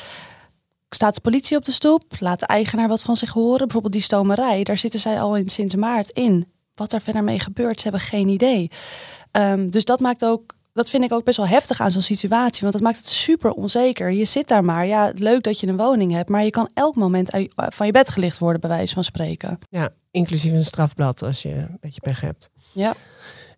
Staat 0.90 1.16
de 1.16 1.22
politie 1.22 1.58
op 1.58 1.66
de 1.66 1.72
stoep? 1.72 2.04
Laat 2.20 2.40
de 2.40 2.46
eigenaar 2.46 2.88
wat 2.88 3.02
van 3.02 3.16
zich 3.16 3.32
horen? 3.32 3.58
Bijvoorbeeld 3.58 3.94
die 3.94 4.02
stomerij, 4.02 4.64
daar 4.64 4.78
zitten 4.78 5.00
zij 5.00 5.22
al 5.22 5.36
in 5.36 5.50
sinds 5.50 5.76
maart 5.76 6.10
in 6.10 6.48
wat 6.78 6.94
er 6.94 7.02
verder 7.02 7.24
mee 7.24 7.40
gebeurt. 7.40 7.78
Ze 7.78 7.84
hebben 7.84 8.02
geen 8.02 8.28
idee. 8.28 8.72
Um, 9.32 9.72
dus 9.72 9.86
dat 9.86 10.00
maakt 10.00 10.26
ook 10.26 10.56
dat 10.78 10.90
vind 10.90 11.04
ik 11.04 11.12
ook 11.12 11.24
best 11.24 11.38
wel 11.38 11.48
heftig 11.48 11.82
aan 11.82 11.92
zo'n 11.92 12.02
situatie. 12.02 12.62
Want 12.62 12.74
dat 12.74 12.82
maakt 12.82 12.98
het 12.98 13.08
super 13.08 13.52
onzeker. 13.52 14.12
Je 14.12 14.26
zit 14.26 14.48
daar 14.48 14.64
maar. 14.64 14.88
Ja, 14.88 15.12
leuk 15.16 15.44
dat 15.44 15.60
je 15.60 15.68
een 15.68 15.78
woning 15.78 16.12
hebt. 16.12 16.30
Maar 16.30 16.44
je 16.44 16.50
kan 16.50 16.70
elk 16.74 16.96
moment 16.96 17.30
van 17.56 17.86
je 17.86 17.92
bed 17.92 18.10
gelicht 18.10 18.38
worden, 18.38 18.62
bij 18.62 18.70
wijze 18.70 18.94
van 18.94 19.04
spreken. 19.04 19.60
Ja, 19.70 19.90
inclusief 20.12 20.52
een 20.52 20.64
strafblad 20.64 21.22
als 21.22 21.42
je 21.42 21.50
een 21.50 21.78
beetje 21.80 22.02
pech 22.02 22.22
hebt. 22.22 22.50
Ja. 22.72 22.94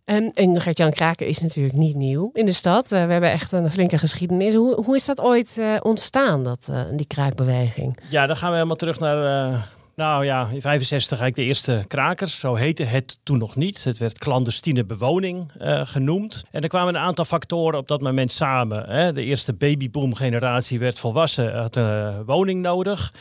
En, 0.03 0.31
en 0.33 0.61
Gert-Jan 0.61 0.91
Kraken 0.91 1.27
is 1.27 1.39
natuurlijk 1.39 1.75
niet 1.75 1.95
nieuw 1.95 2.29
in 2.33 2.45
de 2.45 2.51
stad. 2.51 2.83
Uh, 2.83 2.89
we 2.89 3.11
hebben 3.11 3.31
echt 3.31 3.51
een 3.51 3.71
flinke 3.71 3.97
geschiedenis. 3.97 4.53
Hoe, 4.53 4.83
hoe 4.83 4.95
is 4.95 5.05
dat 5.05 5.21
ooit 5.21 5.55
uh, 5.57 5.75
ontstaan, 5.81 6.43
dat, 6.43 6.67
uh, 6.71 6.81
die 6.93 7.07
kraakbeweging? 7.07 7.99
Ja, 8.09 8.27
dan 8.27 8.35
gaan 8.35 8.49
we 8.49 8.55
helemaal 8.55 8.75
terug 8.75 8.99
naar 8.99 9.67
nou 9.99 10.25
ja, 10.25 10.41
in 10.51 10.61
65 10.61 11.19
eigenlijk 11.19 11.35
de 11.35 11.43
eerste 11.43 11.85
krakers. 11.87 12.39
Zo 12.39 12.55
heette 12.55 12.83
het 12.83 13.19
toen 13.23 13.37
nog 13.37 13.55
niet. 13.55 13.83
Het 13.83 13.97
werd 13.97 14.17
clandestine 14.17 14.85
bewoning 14.85 15.51
uh, 15.61 15.81
genoemd. 15.85 16.43
En 16.51 16.61
er 16.61 16.69
kwamen 16.69 16.95
een 16.95 17.01
aantal 17.01 17.25
factoren 17.25 17.79
op 17.79 17.87
dat 17.87 18.01
moment 18.01 18.31
samen. 18.31 18.89
Hè. 18.89 19.13
De 19.13 19.23
eerste 19.23 19.53
babyboom 19.53 20.15
generatie 20.15 20.79
werd 20.79 20.99
volwassen, 20.99 21.57
had 21.57 21.75
een 21.75 22.25
woning 22.25 22.61
nodig. 22.61 23.13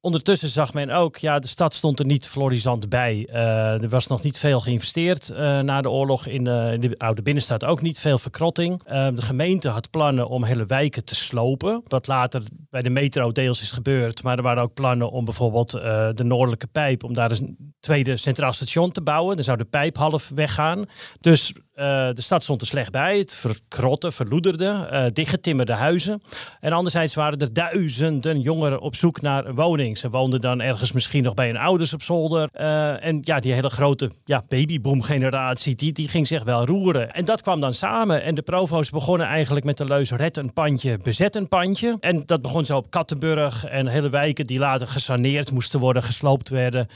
Ondertussen 0.00 0.48
zag 0.48 0.72
men 0.72 0.90
ook, 0.90 1.16
ja, 1.16 1.38
de 1.38 1.46
stad 1.46 1.74
stond 1.74 1.98
er 1.98 2.04
niet 2.04 2.28
florisant 2.28 2.88
bij. 2.88 3.28
Uh, 3.30 3.82
er 3.82 3.88
was 3.88 4.06
nog 4.06 4.22
niet 4.22 4.38
veel 4.38 4.60
geïnvesteerd 4.60 5.30
uh, 5.30 5.38
na 5.60 5.80
de 5.80 5.90
oorlog 5.90 6.26
in 6.26 6.44
de, 6.44 6.70
in 6.72 6.80
de, 6.80 6.98
oude 6.98 7.22
binnenstad. 7.22 7.64
Ook 7.64 7.82
niet 7.82 7.98
veel 7.98 8.18
verkrotting. 8.18 8.82
De 8.82 9.22
gemeente 9.22 9.68
had 9.68 9.90
plannen 9.90 10.28
om 10.28 10.44
hele 10.44 10.66
wijken 10.66 11.04
te 11.04 11.14
slopen. 11.14 11.82
Wat 11.86 12.06
later 12.06 12.42
bij 12.70 12.82
de 12.82 12.90
metro 12.90 13.32
deels 13.32 13.62
is 13.62 13.72
gebeurd. 13.72 14.22
Maar 14.22 14.36
er 14.36 14.42
waren 14.42 14.62
ook 14.62 14.74
plannen 14.74 15.10
om 15.10 15.24
bijvoorbeeld 15.24 15.70
de 15.70 16.24
Noordelijke 16.24 16.66
Pijp, 16.66 17.04
om 17.04 17.14
daar 17.14 17.30
een 17.30 17.74
tweede 17.80 18.16
centraal 18.16 18.52
station 18.52 18.92
te 18.92 19.02
bouwen. 19.02 19.36
Dan 19.36 19.44
zou 19.44 19.58
de 19.58 19.64
pijp 19.64 19.96
half 19.96 20.30
weggaan. 20.34 20.84
Dus 21.20 21.52
uh, 21.78 22.08
de 22.12 22.20
stad 22.22 22.42
stond 22.42 22.60
er 22.60 22.66
slecht 22.66 22.90
bij. 22.90 23.18
Het 23.18 23.34
verkrotte, 23.34 24.12
verloederde, 24.12 24.88
uh, 24.92 25.04
dichtgetimmerde 25.12 25.72
huizen. 25.72 26.22
En 26.60 26.72
anderzijds 26.72 27.14
waren 27.14 27.38
er 27.38 27.52
duizenden 27.52 28.40
jongeren 28.40 28.80
op 28.80 28.96
zoek 28.96 29.20
naar 29.20 29.46
een 29.46 29.54
woning. 29.54 29.98
Ze 29.98 30.10
woonden 30.10 30.40
dan 30.40 30.60
ergens 30.60 30.92
misschien 30.92 31.22
nog 31.22 31.34
bij 31.34 31.46
hun 31.46 31.56
ouders 31.56 31.92
op 31.92 32.02
zolder. 32.02 32.48
Uh, 32.54 33.04
en 33.04 33.20
ja, 33.22 33.40
die 33.40 33.52
hele 33.52 33.70
grote 33.70 34.10
ja, 34.24 34.44
babyboom-generatie, 34.48 35.74
die, 35.74 35.92
die 35.92 36.08
ging 36.08 36.26
zich 36.26 36.44
wel 36.44 36.66
roeren. 36.66 37.12
En 37.12 37.24
dat 37.24 37.42
kwam 37.42 37.60
dan 37.60 37.74
samen. 37.74 38.22
En 38.22 38.34
de 38.34 38.42
provo's 38.42 38.90
begonnen 38.90 39.26
eigenlijk 39.26 39.64
met 39.64 39.76
de 39.76 39.84
leus 39.84 40.10
red 40.10 40.36
een 40.36 40.52
pandje, 40.52 40.98
bezet 41.02 41.36
een 41.36 41.48
pandje. 41.48 41.96
En 42.00 42.22
dat 42.26 42.42
begon 42.42 42.66
zo 42.66 42.76
op 42.76 42.90
Kattenburg 42.90 43.64
en 43.64 43.86
hele 43.86 44.10
wijken 44.10 44.46
die 44.46 44.58
later 44.58 44.86
gesaneerd 44.86 45.52
moesten 45.52 45.80
worden, 45.80 46.02
gesloopt 46.02 46.48
werden. 46.48 46.88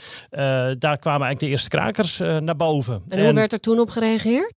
daar 0.79 0.97
kwamen 0.97 1.25
eigenlijk 1.25 1.39
de 1.39 1.47
eerste 1.47 1.69
krakers 1.69 2.17
naar 2.17 2.55
boven. 2.55 3.01
En 3.09 3.19
hoe 3.19 3.27
en, 3.27 3.35
werd 3.35 3.53
er 3.53 3.59
toen 3.59 3.79
op 3.79 3.89
gereageerd? 3.89 4.53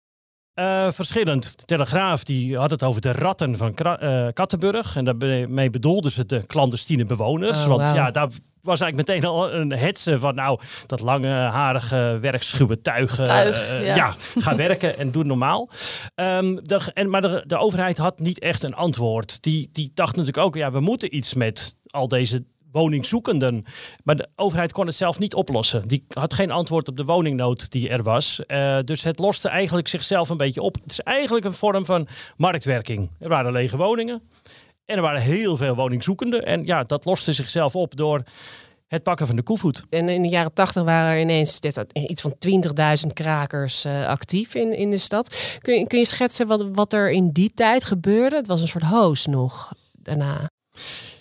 Uh, 0.55 0.91
verschillend. 0.91 1.59
De 1.59 1.65
Telegraaf 1.65 2.23
die 2.23 2.57
had 2.57 2.71
het 2.71 2.83
over 2.83 3.01
de 3.01 3.11
ratten 3.11 3.57
van 3.57 3.73
uh, 3.75 4.27
Kattenburg. 4.33 4.95
En 4.95 5.05
daarmee 5.05 5.69
bedoelden 5.69 6.11
ze 6.11 6.25
de 6.25 6.45
clandestine 6.47 7.05
bewoners. 7.05 7.57
Oh, 7.57 7.65
want 7.65 7.81
wow. 7.81 7.95
ja, 7.95 8.11
daar 8.11 8.29
was 8.61 8.79
eigenlijk 8.79 9.09
meteen 9.09 9.29
al 9.29 9.53
een 9.53 9.71
hetze 9.71 10.19
van 10.19 10.35
nou, 10.35 10.59
dat 10.87 10.99
lange, 10.99 11.33
harige, 11.33 12.17
werkschuwe 12.21 12.81
tuigen. 12.81 13.23
Tuig, 13.23 13.71
uh, 13.71 13.85
ja. 13.85 13.95
ja. 13.95 14.15
ga 14.35 14.55
werken 14.55 14.97
en 14.97 15.11
doe 15.11 15.23
normaal. 15.23 15.69
Um, 16.15 16.67
de, 16.67 16.79
en, 16.93 17.09
maar 17.09 17.21
de, 17.21 17.43
de 17.47 17.57
overheid 17.57 17.97
had 17.97 18.19
niet 18.19 18.39
echt 18.39 18.63
een 18.63 18.75
antwoord. 18.75 19.41
Die, 19.41 19.69
die 19.71 19.91
dacht 19.93 20.15
natuurlijk 20.15 20.45
ook, 20.45 20.55
ja, 20.55 20.71
we 20.71 20.79
moeten 20.79 21.15
iets 21.15 21.33
met 21.33 21.77
al 21.87 22.07
deze 22.07 22.45
woningzoekenden. 22.73 23.63
Maar 24.03 24.15
de 24.15 24.27
overheid 24.35 24.71
kon 24.71 24.85
het 24.85 24.95
zelf 24.95 25.19
niet 25.19 25.33
oplossen. 25.33 25.87
Die 25.87 26.05
had 26.07 26.33
geen 26.33 26.51
antwoord 26.51 26.87
op 26.87 26.97
de 26.97 27.05
woningnood 27.05 27.71
die 27.71 27.89
er 27.89 28.03
was. 28.03 28.41
Uh, 28.47 28.79
dus 28.83 29.03
het 29.03 29.19
loste 29.19 29.49
eigenlijk 29.49 29.87
zichzelf 29.87 30.29
een 30.29 30.37
beetje 30.37 30.61
op. 30.61 30.75
Het 30.81 30.91
is 30.91 30.99
eigenlijk 30.99 31.45
een 31.45 31.53
vorm 31.53 31.85
van 31.85 32.07
marktwerking. 32.37 33.09
Er 33.19 33.29
waren 33.29 33.51
lege 33.51 33.77
woningen. 33.77 34.21
En 34.85 34.95
er 34.95 35.01
waren 35.01 35.21
heel 35.21 35.57
veel 35.57 35.75
woningzoekenden. 35.75 36.45
En 36.45 36.65
ja, 36.65 36.83
dat 36.83 37.05
loste 37.05 37.33
zichzelf 37.33 37.75
op 37.75 37.95
door 37.95 38.23
het 38.87 39.03
pakken 39.03 39.27
van 39.27 39.35
de 39.35 39.43
koevoet. 39.43 39.83
En 39.89 40.09
in 40.09 40.21
de 40.21 40.27
jaren 40.27 40.53
tachtig 40.53 40.83
waren 40.83 41.11
er 41.11 41.21
ineens 41.21 41.59
iets 41.93 42.21
van 42.21 42.35
20.000 43.07 43.13
krakers 43.13 43.85
uh, 43.85 44.05
actief 44.05 44.55
in, 44.55 44.77
in 44.77 44.89
de 44.89 44.97
stad. 44.97 45.57
Kun 45.59 45.79
je, 45.79 45.87
kun 45.87 45.99
je 45.99 46.05
schetsen 46.05 46.47
wat, 46.47 46.65
wat 46.71 46.93
er 46.93 47.11
in 47.11 47.29
die 47.31 47.53
tijd 47.53 47.83
gebeurde? 47.83 48.35
Het 48.35 48.47
was 48.47 48.61
een 48.61 48.67
soort 48.67 48.83
hoos 48.83 49.25
nog 49.25 49.71
daarna. 49.91 50.51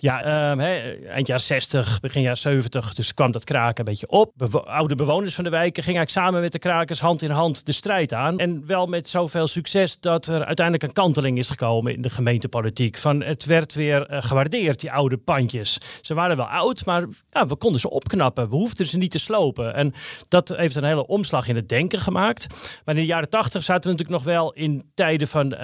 Ja, 0.00 0.22
ehm, 0.22 0.58
hè, 0.58 0.92
eind 1.06 1.26
jaren 1.26 1.44
60, 1.44 2.00
begin 2.00 2.22
jaren 2.22 2.38
70, 2.38 2.94
dus 2.94 3.14
kwam 3.14 3.32
dat 3.32 3.44
kraken 3.44 3.78
een 3.78 3.84
beetje 3.84 4.08
op. 4.08 4.64
Oude 4.64 4.94
bewoners 4.94 5.34
van 5.34 5.44
de 5.44 5.50
wijken 5.50 5.82
gingen 5.82 5.98
eigenlijk 5.98 6.26
samen 6.26 6.42
met 6.42 6.52
de 6.52 6.58
krakers 6.58 7.00
hand 7.00 7.22
in 7.22 7.30
hand 7.30 7.66
de 7.66 7.72
strijd 7.72 8.12
aan. 8.12 8.38
En 8.38 8.66
wel 8.66 8.86
met 8.86 9.08
zoveel 9.08 9.48
succes 9.48 10.00
dat 10.00 10.26
er 10.26 10.44
uiteindelijk 10.44 10.86
een 10.86 10.92
kanteling 10.92 11.38
is 11.38 11.48
gekomen 11.48 11.94
in 11.94 12.02
de 12.02 12.10
gemeentepolitiek. 12.10 12.96
Van 12.98 13.22
het 13.22 13.44
werd 13.44 13.74
weer 13.74 14.10
uh, 14.10 14.22
gewaardeerd, 14.22 14.80
die 14.80 14.92
oude 14.92 15.16
pandjes. 15.16 15.80
Ze 16.00 16.14
waren 16.14 16.36
wel 16.36 16.46
oud, 16.46 16.84
maar 16.84 17.06
ja, 17.30 17.46
we 17.46 17.56
konden 17.56 17.80
ze 17.80 17.90
opknappen. 17.90 18.48
We 18.48 18.56
hoefden 18.56 18.86
ze 18.86 18.98
niet 18.98 19.10
te 19.10 19.18
slopen. 19.18 19.74
En 19.74 19.94
dat 20.28 20.48
heeft 20.48 20.74
een 20.74 20.84
hele 20.84 21.06
omslag 21.06 21.48
in 21.48 21.56
het 21.56 21.68
denken 21.68 21.98
gemaakt. 21.98 22.46
Maar 22.84 22.94
in 22.94 23.00
de 23.00 23.06
jaren 23.06 23.30
80 23.30 23.62
zaten 23.62 23.90
we 23.90 23.96
natuurlijk 23.96 24.24
nog 24.24 24.34
wel 24.34 24.52
in 24.52 24.90
tijden 24.94 25.28
van 25.28 25.46
uh, 25.52 25.58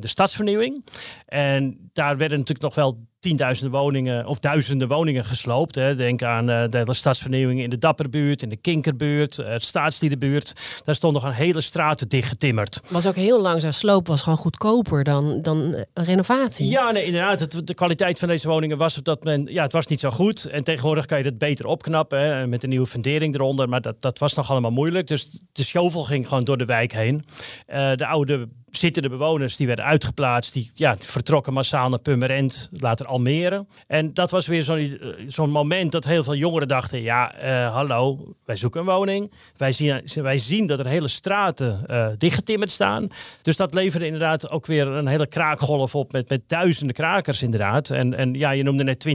de 0.00 0.06
stadsvernieuwing. 0.06 0.84
En 1.26 1.90
daar 1.92 2.16
werden 2.16 2.38
natuurlijk 2.38 2.64
nog 2.64 2.74
wel 2.74 3.06
tienduizenden 3.20 3.80
woningen 3.80 4.26
of 4.26 4.38
duizenden 4.38 4.88
woningen 4.88 5.24
gesloopt. 5.24 5.74
Hè. 5.74 5.94
Denk 5.94 6.22
aan 6.22 6.50
uh, 6.50 6.64
de 6.68 6.94
stadsvernieuwing 6.94 7.60
in 7.60 7.70
de 7.70 7.78
Dapperbuurt, 7.78 8.42
in 8.42 8.48
de 8.48 8.56
Kinkerbuurt, 8.56 9.38
uh, 9.38 9.46
het 9.46 9.64
Staatsliedenbuurt. 9.64 10.80
Daar 10.84 10.94
stond 10.94 11.14
nog 11.14 11.24
een 11.24 11.32
hele 11.32 11.60
straat 11.60 12.10
dichtgetimmerd. 12.10 12.80
Was 12.88 13.06
ook 13.06 13.14
heel 13.14 13.40
langzaam 13.40 13.72
sloop 13.72 14.06
was 14.06 14.22
gewoon 14.22 14.38
goedkoper 14.38 15.04
dan, 15.04 15.42
dan 15.42 15.58
een 15.94 16.04
renovatie. 16.04 16.68
Ja, 16.68 16.90
nee, 16.90 17.04
inderdaad. 17.04 17.40
Het, 17.40 17.66
de 17.66 17.74
kwaliteit 17.74 18.18
van 18.18 18.28
deze 18.28 18.48
woningen 18.48 18.78
was 18.78 18.98
op 18.98 19.04
dat 19.04 19.24
moment, 19.24 19.50
ja, 19.50 19.62
het 19.62 19.72
was 19.72 19.86
niet 19.86 20.00
zo 20.00 20.10
goed. 20.10 20.44
En 20.44 20.64
tegenwoordig 20.64 21.06
kan 21.06 21.18
je 21.18 21.24
dat 21.24 21.38
beter 21.38 21.66
opknappen 21.66 22.20
hè, 22.20 22.46
met 22.46 22.62
een 22.62 22.68
nieuwe 22.68 22.86
fundering 22.86 23.34
eronder. 23.34 23.68
Maar 23.68 23.80
dat, 23.80 24.00
dat 24.00 24.18
was 24.18 24.34
nog 24.34 24.50
allemaal 24.50 24.70
moeilijk. 24.70 25.06
Dus 25.06 25.38
de 25.52 25.64
shovel 25.64 26.04
ging 26.04 26.28
gewoon 26.28 26.44
door 26.44 26.58
de 26.58 26.64
wijk 26.64 26.92
heen. 26.92 27.24
Uh, 27.68 27.92
de 27.94 28.06
oude 28.06 28.48
zittende 28.70 29.08
bewoners 29.08 29.56
die 29.56 29.66
werden 29.66 29.84
uitgeplaatst. 29.84 30.52
Die 30.52 30.70
ja, 30.74 30.96
vertrokken 30.96 31.52
massaal 31.52 31.88
naar 31.88 32.00
Purmerend, 32.00 32.68
later 32.72 33.06
Almere. 33.06 33.66
En 33.86 34.14
dat 34.14 34.30
was 34.30 34.46
weer 34.46 34.62
zo'n 34.62 35.00
zo'n 35.26 35.50
moment 35.50 35.92
dat 35.92 36.04
heel 36.04 36.24
veel 36.24 36.34
jongeren 36.34 36.68
dachten... 36.68 37.02
ja, 37.02 37.34
uh, 37.42 37.72
hallo, 37.72 38.34
wij 38.44 38.56
zoeken 38.56 38.80
een 38.80 38.86
woning. 38.86 39.32
Wij 39.56 39.72
zien, 39.72 40.02
wij 40.14 40.38
zien 40.38 40.66
dat 40.66 40.78
er 40.78 40.86
hele 40.86 41.08
straten 41.08 41.86
dichtgetimmerd 42.18 42.70
staan. 42.70 43.08
Dus 43.42 43.56
dat 43.56 43.74
leverde 43.74 44.04
inderdaad 44.06 44.50
ook 44.50 44.66
weer 44.66 44.86
een 44.86 45.06
hele 45.06 45.26
kraakgolf 45.26 45.94
op... 45.94 46.12
met, 46.12 46.28
met 46.28 46.42
duizenden 46.46 46.94
krakers 46.94 47.42
inderdaad. 47.42 47.90
En, 47.90 48.14
en 48.14 48.34
ja, 48.34 48.50
je 48.50 48.62
noemde 48.62 48.84
net 48.84 49.06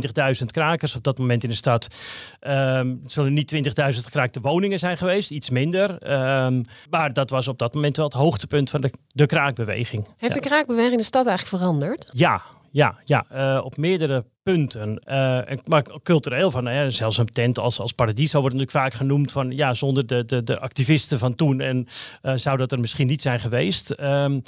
20.000 0.41 0.45
krakers 0.45 0.95
op 0.95 1.03
dat 1.03 1.17
moment 1.17 1.43
in 1.43 1.49
de 1.49 1.55
stad. 1.55 1.87
Um, 2.47 2.99
het 3.03 3.11
zullen 3.11 3.33
niet 3.33 3.53
20.000 3.53 3.61
gekraakte 4.03 4.39
woningen 4.39 4.79
zijn 4.79 4.97
geweest, 4.97 5.31
iets 5.31 5.49
minder. 5.49 6.11
Um, 6.45 6.65
maar 6.89 7.13
dat 7.13 7.29
was 7.29 7.47
op 7.47 7.59
dat 7.59 7.73
moment 7.73 7.97
wel 7.97 8.05
het 8.05 8.15
hoogtepunt 8.15 8.69
van 8.69 8.81
de, 8.81 8.91
de 9.07 9.25
kraakbeweging. 9.43 10.07
Heeft 10.17 10.33
de 10.33 10.39
kraakbeweging 10.39 10.91
in 10.91 10.97
de 10.97 11.03
stad 11.03 11.27
eigenlijk 11.27 11.57
veranderd? 11.57 12.09
Ja, 12.13 12.41
ja, 12.71 12.97
ja 13.03 13.25
uh, 13.33 13.65
op 13.65 13.77
meerdere 13.77 14.25
punten. 14.43 15.01
Uh, 15.05 15.39
maar 15.65 15.83
cultureel 16.03 16.51
van, 16.51 16.67
uh, 16.67 16.85
zelfs 16.87 17.17
een 17.17 17.25
tent 17.25 17.59
als, 17.59 17.79
als 17.79 17.91
Paradiso 17.91 18.39
wordt 18.39 18.55
natuurlijk 18.55 18.83
vaak 18.83 18.93
genoemd 18.93 19.31
van, 19.31 19.51
ja, 19.51 19.73
zonder 19.73 20.07
de, 20.07 20.25
de, 20.25 20.43
de 20.43 20.59
activisten 20.59 21.19
van 21.19 21.35
toen 21.35 21.59
en 21.59 21.87
zou 22.35 22.57
dat 22.57 22.71
er 22.71 22.79
misschien 22.79 23.07
niet 23.07 23.21
zijn 23.21 23.39
geweest. 23.39 23.99
Um, 23.99 24.41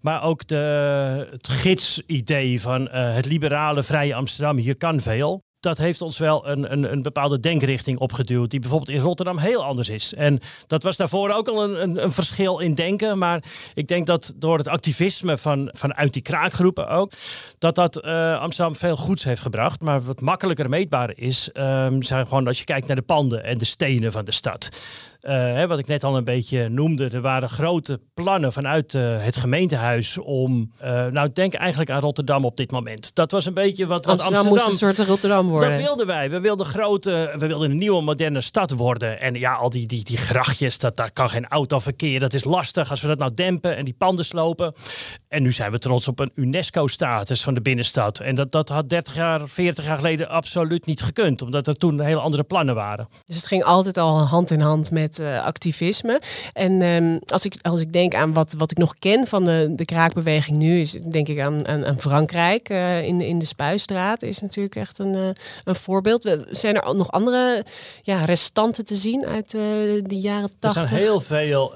maar 0.00 0.22
ook 0.22 0.46
de, 0.46 1.26
het 1.30 1.48
gidsidee 1.48 2.60
van 2.60 2.88
het 2.90 3.26
liberale 3.26 3.82
vrije 3.82 4.14
Amsterdam, 4.14 4.56
hier 4.56 4.76
kan 4.76 5.00
veel 5.00 5.42
dat 5.62 5.78
heeft 5.78 6.02
ons 6.02 6.18
wel 6.18 6.48
een, 6.48 6.72
een, 6.72 6.92
een, 6.92 7.02
bepaalde 7.02 7.40
denkrichting 7.40 7.98
opgeduwd, 7.98 8.50
die 8.50 8.60
bijvoorbeeld 8.60 8.90
in 8.90 9.00
Rotterdam 9.00 9.38
heel 9.38 9.64
anders 9.64 9.88
is. 9.88 10.14
En 10.14 10.40
dat 10.66 10.82
was 10.82 10.96
daarvoor 10.96 11.30
ook 11.30 11.48
al 11.48 11.62
een, 11.64 11.82
een, 11.82 12.02
een 12.02 12.12
verschil 12.12 12.58
in 12.58 12.74
denken. 12.74 13.18
Maar 13.18 13.44
ik 13.74 13.88
denk 13.88 14.06
dat 14.06 14.32
door 14.36 14.58
het 14.58 14.68
activisme 14.68 15.38
van, 15.38 15.70
vanuit 15.72 16.12
die 16.12 16.22
kraakgroepen 16.22 16.88
ook, 16.88 17.12
dat 17.58 17.74
dat 17.74 18.04
uh, 18.04 18.40
Amsterdam 18.40 18.76
veel 18.76 18.96
goeds 18.96 19.24
heeft 19.24 19.40
gebracht. 19.40 19.82
Maar 19.82 20.02
wat 20.02 20.20
makkelijker 20.20 20.68
meetbaar 20.68 21.12
is, 21.14 21.50
um, 21.54 22.02
zijn 22.02 22.26
gewoon 22.26 22.46
als 22.46 22.58
je 22.58 22.64
kijkt 22.64 22.86
naar 22.86 22.96
de 22.96 23.02
panden 23.02 23.44
en 23.44 23.58
de 23.58 23.64
stenen 23.64 24.12
van 24.12 24.24
de 24.24 24.32
stad. 24.32 24.68
Hè, 25.22 25.66
wat 25.66 25.78
ik 25.78 25.86
net 25.86 26.04
al 26.04 26.16
een 26.16 26.24
beetje 26.24 26.68
noemde, 26.68 27.08
er 27.08 27.20
waren 27.20 27.48
grote 27.48 28.00
plannen 28.14 28.52
vanuit 28.52 28.94
uh, 28.94 29.16
het 29.20 29.36
gemeentehuis 29.36 30.18
om, 30.18 30.72
uh, 30.84 31.06
nou 31.06 31.32
denk 31.32 31.54
eigenlijk 31.54 31.90
aan 31.90 32.00
Rotterdam 32.00 32.44
op 32.44 32.56
dit 32.56 32.70
moment. 32.70 33.14
Dat 33.14 33.30
was 33.30 33.46
een 33.46 33.54
beetje 33.54 33.86
wat, 33.86 34.04
wat 34.04 34.14
Amsterdam, 34.14 34.46
Amsterdam 34.46 34.70
moest 34.70 34.82
een 34.82 34.94
soort 34.94 35.08
Rotterdam 35.08 35.48
worden. 35.48 35.70
Dat 35.70 35.80
wilden 35.80 36.06
wij. 36.06 36.30
We 36.30 36.40
wilden 36.40 36.66
grote, 36.66 37.34
we 37.38 37.46
wilden 37.46 37.70
een 37.70 37.78
nieuwe 37.78 38.02
moderne 38.02 38.40
stad 38.40 38.70
worden. 38.70 39.20
En 39.20 39.34
ja, 39.34 39.54
al 39.54 39.70
die, 39.70 39.86
die, 39.86 40.04
die 40.04 40.16
grachtjes, 40.16 40.78
dat, 40.78 40.96
daar 40.96 41.12
kan 41.12 41.30
geen 41.30 41.48
autoverkeer. 41.48 42.20
Dat 42.20 42.34
is 42.34 42.44
lastig 42.44 42.90
als 42.90 43.00
we 43.00 43.08
dat 43.08 43.18
nou 43.18 43.34
dempen 43.34 43.76
en 43.76 43.84
die 43.84 43.94
panden 43.98 44.24
slopen. 44.24 44.74
En 45.32 45.42
nu 45.42 45.52
zijn 45.52 45.70
we 45.70 45.78
trots 45.78 46.08
op 46.08 46.18
een 46.18 46.30
UNESCO-status 46.34 47.42
van 47.42 47.54
de 47.54 47.60
binnenstad. 47.60 48.18
En 48.18 48.34
dat, 48.34 48.52
dat 48.52 48.68
had 48.68 48.88
30 48.88 49.14
jaar, 49.14 49.48
40 49.48 49.84
jaar 49.84 49.96
geleden 49.96 50.28
absoluut 50.28 50.86
niet 50.86 51.02
gekund, 51.02 51.42
omdat 51.42 51.66
er 51.66 51.74
toen 51.74 52.00
hele 52.00 52.20
andere 52.20 52.42
plannen 52.42 52.74
waren. 52.74 53.08
Dus 53.24 53.36
het 53.36 53.46
ging 53.46 53.64
altijd 53.64 53.98
al 53.98 54.20
hand 54.20 54.50
in 54.50 54.60
hand 54.60 54.90
met 54.90 55.18
uh, 55.18 55.44
activisme. 55.44 56.20
En 56.52 56.82
um, 56.82 57.18
als, 57.26 57.44
ik, 57.44 57.54
als 57.62 57.80
ik 57.80 57.92
denk 57.92 58.14
aan 58.14 58.32
wat, 58.32 58.54
wat 58.58 58.70
ik 58.70 58.76
nog 58.76 58.98
ken 58.98 59.26
van 59.26 59.44
de, 59.44 59.72
de 59.76 59.84
kraakbeweging 59.84 60.56
nu, 60.56 60.80
is 60.80 60.92
denk 60.92 61.28
ik 61.28 61.40
aan, 61.40 61.68
aan, 61.68 61.86
aan 61.86 62.00
Frankrijk 62.00 62.68
uh, 62.68 63.02
in, 63.02 63.20
in 63.20 63.38
de 63.38 63.44
Spuistraat. 63.44 64.22
Is 64.22 64.40
natuurlijk 64.40 64.76
echt 64.76 64.98
een, 64.98 65.14
uh, 65.14 65.28
een 65.64 65.74
voorbeeld. 65.74 66.36
Zijn 66.50 66.80
er 66.80 66.94
nog 66.94 67.10
andere 67.10 67.64
ja, 68.02 68.24
restanten 68.24 68.84
te 68.84 68.94
zien 68.94 69.26
uit 69.26 69.50
de 69.50 70.02
jaren 70.20 70.50
80? 70.58 70.82
Er 70.82 70.88
zijn 70.88 71.00
heel 71.00 71.20
veel 71.20 71.72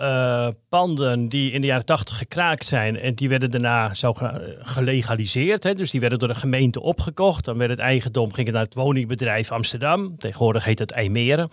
panden 0.68 1.28
die 1.28 1.52
in 1.52 1.60
de 1.60 1.66
jaren 1.66 1.84
80 1.84 2.18
gekraakt 2.18 2.66
zijn. 2.66 2.98
En 3.00 3.14
die 3.14 3.28
werden 3.28 3.45
daarna 3.48 3.94
zo 3.94 4.14
gelegaliseerd. 4.58 5.62
Hè? 5.64 5.74
Dus 5.74 5.90
die 5.90 6.00
werden 6.00 6.18
door 6.18 6.28
de 6.28 6.34
gemeente 6.34 6.80
opgekocht. 6.80 7.44
Dan 7.44 7.58
werd 7.58 7.70
het 7.70 7.78
eigendom, 7.78 8.32
ging 8.32 8.46
het 8.46 8.56
naar 8.56 8.64
het 8.64 8.74
woningbedrijf 8.74 9.52
Amsterdam. 9.52 10.18
Tegenwoordig 10.18 10.64
heet 10.64 10.78
het 10.78 10.90
IJmeren. 10.90 11.50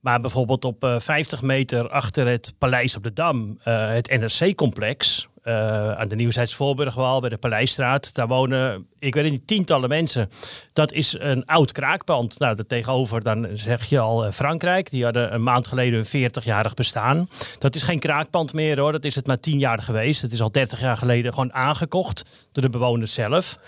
Maar 0.00 0.20
bijvoorbeeld 0.20 0.64
op 0.64 0.84
uh, 0.84 0.98
50 0.98 1.42
meter 1.42 1.88
achter 1.88 2.26
het 2.26 2.54
Paleis 2.58 2.96
op 2.96 3.02
de 3.02 3.12
Dam, 3.12 3.58
uh, 3.64 3.88
het 3.88 4.18
NRC-complex, 4.20 5.28
uh, 5.46 5.92
aan 5.92 6.08
de 6.08 6.16
Nieuwsheidsvoorburgwal 6.16 7.20
bij 7.20 7.28
de 7.28 7.36
Paleisstraat. 7.36 8.14
Daar 8.14 8.26
wonen, 8.26 8.86
ik 8.98 9.14
weet 9.14 9.30
niet, 9.30 9.46
tientallen 9.46 9.88
mensen. 9.88 10.30
Dat 10.72 10.92
is 10.92 11.16
een 11.18 11.46
oud 11.46 11.72
kraakpand. 11.72 12.38
Nou, 12.38 12.56
dat 12.56 12.68
tegenover, 12.68 13.22
dan 13.22 13.48
zeg 13.54 13.84
je 13.84 13.98
al 13.98 14.32
Frankrijk. 14.32 14.90
Die 14.90 15.04
hadden 15.04 15.34
een 15.34 15.42
maand 15.42 15.66
geleden 15.66 16.04
een 16.10 16.30
40-jarig 16.30 16.74
bestaan. 16.74 17.28
Dat 17.58 17.74
is 17.74 17.82
geen 17.82 17.98
kraakpand 17.98 18.52
meer 18.52 18.78
hoor. 18.78 18.92
Dat 18.92 19.04
is 19.04 19.14
het 19.14 19.26
maar 19.26 19.40
10 19.40 19.58
jaar 19.58 19.82
geweest. 19.82 20.22
Het 20.22 20.32
is 20.32 20.40
al 20.40 20.50
30 20.50 20.80
jaar 20.80 20.96
geleden 20.96 21.32
gewoon 21.32 21.52
aangekocht 21.52 22.48
door 22.52 22.62
de 22.62 22.70
bewoners 22.70 23.14
zelf. 23.14 23.58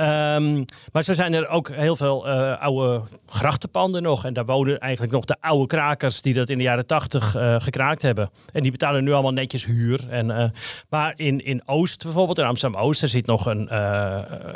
Um, 0.00 0.64
maar 0.92 1.02
zo 1.02 1.12
zijn 1.12 1.34
er 1.34 1.48
ook 1.48 1.70
heel 1.70 1.96
veel 1.96 2.28
uh, 2.28 2.60
oude 2.60 3.02
grachtenpanden 3.26 4.02
nog. 4.02 4.24
En 4.24 4.32
daar 4.32 4.44
wonen 4.44 4.78
eigenlijk 4.78 5.12
nog 5.12 5.24
de 5.24 5.36
oude 5.40 5.66
krakers 5.66 6.22
die 6.22 6.34
dat 6.34 6.48
in 6.48 6.58
de 6.58 6.64
jaren 6.64 6.86
tachtig 6.86 7.36
uh, 7.36 7.54
gekraakt 7.58 8.02
hebben. 8.02 8.30
En 8.52 8.62
die 8.62 8.70
betalen 8.70 9.04
nu 9.04 9.12
allemaal 9.12 9.32
netjes 9.32 9.64
huur. 9.64 10.08
En, 10.10 10.28
uh, 10.28 10.44
maar 10.88 11.12
in, 11.16 11.44
in 11.44 11.62
Oost 11.66 12.02
bijvoorbeeld, 12.02 12.38
in 12.38 12.44
Amsterdam-Oost, 12.44 13.02
er 13.02 13.08
zit 13.08 13.26
nog 13.26 13.46
een, 13.46 13.76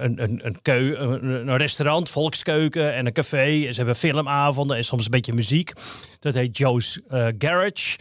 een, 0.05 0.23
een, 0.23 0.41
een, 0.43 0.63
keu, 0.63 0.97
een, 0.97 1.57
restaurant, 1.57 2.11
volkskeuken 2.11 2.95
en 2.95 3.07
een 3.07 3.13
café. 3.13 3.73
Ze 3.73 3.77
hebben 3.77 3.97
filmavonden 3.97 4.77
en 4.77 4.85
soms 4.85 5.05
een 5.05 5.11
beetje 5.11 5.33
muziek. 5.33 5.73
Dat 6.21 6.35
heet 6.35 6.59
Joe's 6.59 7.01
Garage. 7.39 7.97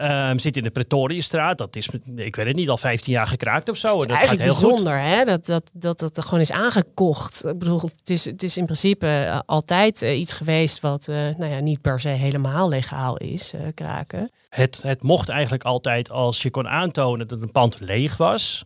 Um, 0.00 0.38
zit 0.38 0.56
in 0.56 0.62
de 0.62 0.70
Pretoriëstraat. 0.70 1.58
Dat 1.58 1.76
is, 1.76 1.88
ik 2.16 2.36
weet 2.36 2.46
het 2.46 2.56
niet, 2.56 2.68
al 2.68 2.76
15 2.76 3.12
jaar 3.12 3.26
gekraakt 3.26 3.68
of 3.68 3.76
zo. 3.76 3.92
Het 3.92 4.00
is 4.00 4.06
dat 4.06 4.16
eigenlijk 4.16 4.50
gaat 4.50 4.60
heel 4.60 4.68
bijzonder, 4.68 5.00
goed. 5.00 5.08
hè? 5.08 5.24
Dat, 5.24 5.46
dat, 5.46 5.70
dat 5.72 5.98
dat 5.98 6.16
er 6.16 6.22
gewoon 6.22 6.40
is 6.40 6.52
aangekocht. 6.52 7.44
Ik 7.46 7.58
bedoel, 7.58 7.80
het 7.80 8.10
is, 8.10 8.24
het 8.24 8.42
is 8.42 8.56
in 8.56 8.64
principe 8.64 9.06
uh, 9.06 9.38
altijd 9.46 10.02
uh, 10.02 10.18
iets 10.18 10.32
geweest 10.32 10.80
wat 10.80 11.08
uh, 11.08 11.16
nou 11.16 11.46
ja, 11.46 11.58
niet 11.58 11.80
per 11.80 12.00
se 12.00 12.08
helemaal 12.08 12.68
legaal 12.68 13.16
is, 13.16 13.52
kraken. 13.74 14.30
Het, 14.48 14.82
het 14.82 15.02
mocht 15.02 15.28
eigenlijk 15.28 15.64
altijd 15.64 16.10
als 16.10 16.42
je 16.42 16.50
kon 16.50 16.68
aantonen 16.68 17.28
dat 17.28 17.40
een 17.40 17.52
pand 17.52 17.80
leeg 17.80 18.16
was. 18.16 18.64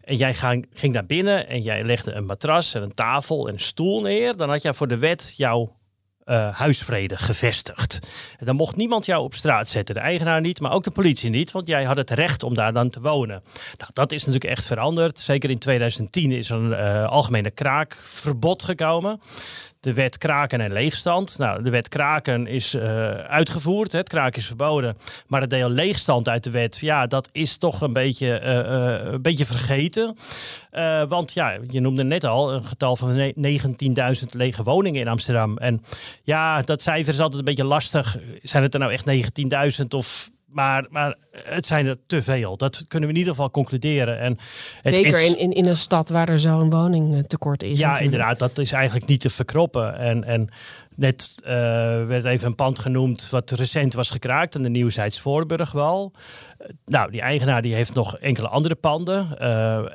En 0.00 0.16
jij 0.16 0.34
ging, 0.34 0.66
ging 0.72 0.92
naar 0.92 1.06
binnen 1.06 1.48
en 1.48 1.60
jij 1.60 1.82
legde 1.82 2.12
een 2.12 2.26
matras 2.26 2.74
en 2.74 2.82
een 2.82 2.94
tafel 2.94 3.46
en 3.46 3.52
een 3.52 3.60
stoel 3.60 4.00
neer. 4.00 4.36
Dan 4.36 4.48
had 4.48 4.62
jij 4.62 4.74
voor 4.74 4.88
de 4.88 4.98
wet 4.98 5.32
jouw 5.36 5.76
uh, 6.28 6.54
huisvrede 6.54 7.16
gevestigd. 7.16 7.98
En 8.38 8.46
dan 8.46 8.56
mocht 8.56 8.76
niemand 8.76 9.06
jou 9.06 9.22
op 9.22 9.34
straat 9.34 9.68
zetten. 9.68 9.94
De 9.94 10.00
eigenaar 10.00 10.40
niet, 10.40 10.60
maar 10.60 10.72
ook 10.72 10.84
de 10.84 10.90
politie 10.90 11.30
niet. 11.30 11.50
Want 11.50 11.66
jij 11.66 11.84
had 11.84 11.96
het 11.96 12.10
recht 12.10 12.42
om 12.42 12.54
daar 12.54 12.72
dan 12.72 12.88
te 12.88 13.00
wonen. 13.00 13.42
Nou, 13.78 13.90
dat 13.92 14.12
is 14.12 14.24
natuurlijk 14.24 14.52
echt 14.52 14.66
veranderd. 14.66 15.20
Zeker 15.20 15.50
in 15.50 15.58
2010 15.58 16.32
is 16.32 16.50
er 16.50 16.56
een 16.56 16.70
uh, 16.70 17.08
algemene 17.08 17.50
kraakverbod 17.50 18.62
gekomen 18.62 19.20
de 19.80 19.94
wet 19.94 20.18
kraken 20.18 20.60
en 20.60 20.72
leegstand. 20.72 21.38
Nou, 21.38 21.62
de 21.62 21.70
wet 21.70 21.88
kraken 21.88 22.46
is 22.46 22.74
uh, 22.74 22.82
uitgevoerd, 23.10 23.92
het 23.92 24.08
kraken 24.08 24.40
is 24.40 24.46
verboden. 24.46 24.96
Maar 25.26 25.40
het 25.40 25.50
deel 25.50 25.68
leegstand 25.68 26.28
uit 26.28 26.44
de 26.44 26.50
wet, 26.50 26.78
ja, 26.78 27.06
dat 27.06 27.28
is 27.32 27.56
toch 27.56 27.80
een 27.80 27.92
beetje, 27.92 28.40
een 28.40 29.22
beetje 29.22 29.46
vergeten. 29.46 30.16
Want 31.08 31.32
ja, 31.32 31.58
je 31.70 31.80
noemde 31.80 32.04
net 32.04 32.24
al 32.24 32.52
een 32.52 32.64
getal 32.64 32.96
van 32.96 33.32
19.000 33.36 34.26
lege 34.30 34.62
woningen 34.62 35.00
in 35.00 35.08
Amsterdam. 35.08 35.58
En 35.58 35.82
ja, 36.22 36.62
dat 36.62 36.82
cijfer 36.82 37.14
is 37.14 37.20
altijd 37.20 37.38
een 37.38 37.44
beetje 37.44 37.64
lastig. 37.64 38.18
Zijn 38.42 38.62
het 38.62 38.74
er 38.74 38.80
nou 38.80 38.92
echt 38.92 39.06
19.000 39.80 39.86
of 39.88 40.30
Maar, 40.46 40.86
maar 40.90 41.16
het 41.32 41.66
zijn 41.66 41.86
er 41.86 41.96
te 42.06 42.22
veel. 42.22 42.56
Dat 42.56 42.84
kunnen 42.88 43.08
we 43.08 43.14
in 43.14 43.20
ieder 43.20 43.34
geval 43.34 43.50
concluderen. 43.50 44.18
En 44.18 44.38
het 44.82 44.94
Zeker 44.94 45.22
is, 45.22 45.28
in, 45.28 45.38
in, 45.38 45.52
in 45.52 45.66
een 45.66 45.76
stad 45.76 46.08
waar 46.08 46.28
er 46.28 46.38
zo'n 46.38 46.70
woningtekort 46.70 47.62
is. 47.62 47.80
Ja, 47.80 47.88
natuurlijk. 47.88 48.04
inderdaad. 48.04 48.38
Dat 48.38 48.58
is 48.58 48.72
eigenlijk 48.72 49.06
niet 49.06 49.20
te 49.20 49.30
verkroppen. 49.30 49.98
En, 49.98 50.24
en 50.24 50.48
net 50.98 51.34
eh, 51.44 51.50
werd 52.06 52.24
even 52.24 52.46
een 52.46 52.54
pand 52.54 52.78
genoemd 52.78 53.30
wat 53.30 53.50
recent 53.50 53.94
was 53.94 54.10
gekraakt 54.10 54.56
aan 54.56 54.62
de 54.62 54.68
Nieuwzijds 54.68 55.20
Voorburgwal. 55.20 56.12
Eh, 56.58 56.68
nou, 56.84 57.10
die 57.10 57.20
eigenaar 57.20 57.62
die 57.62 57.74
heeft 57.74 57.94
nog 57.94 58.18
enkele 58.18 58.48
andere 58.48 58.74
panden. 58.74 59.46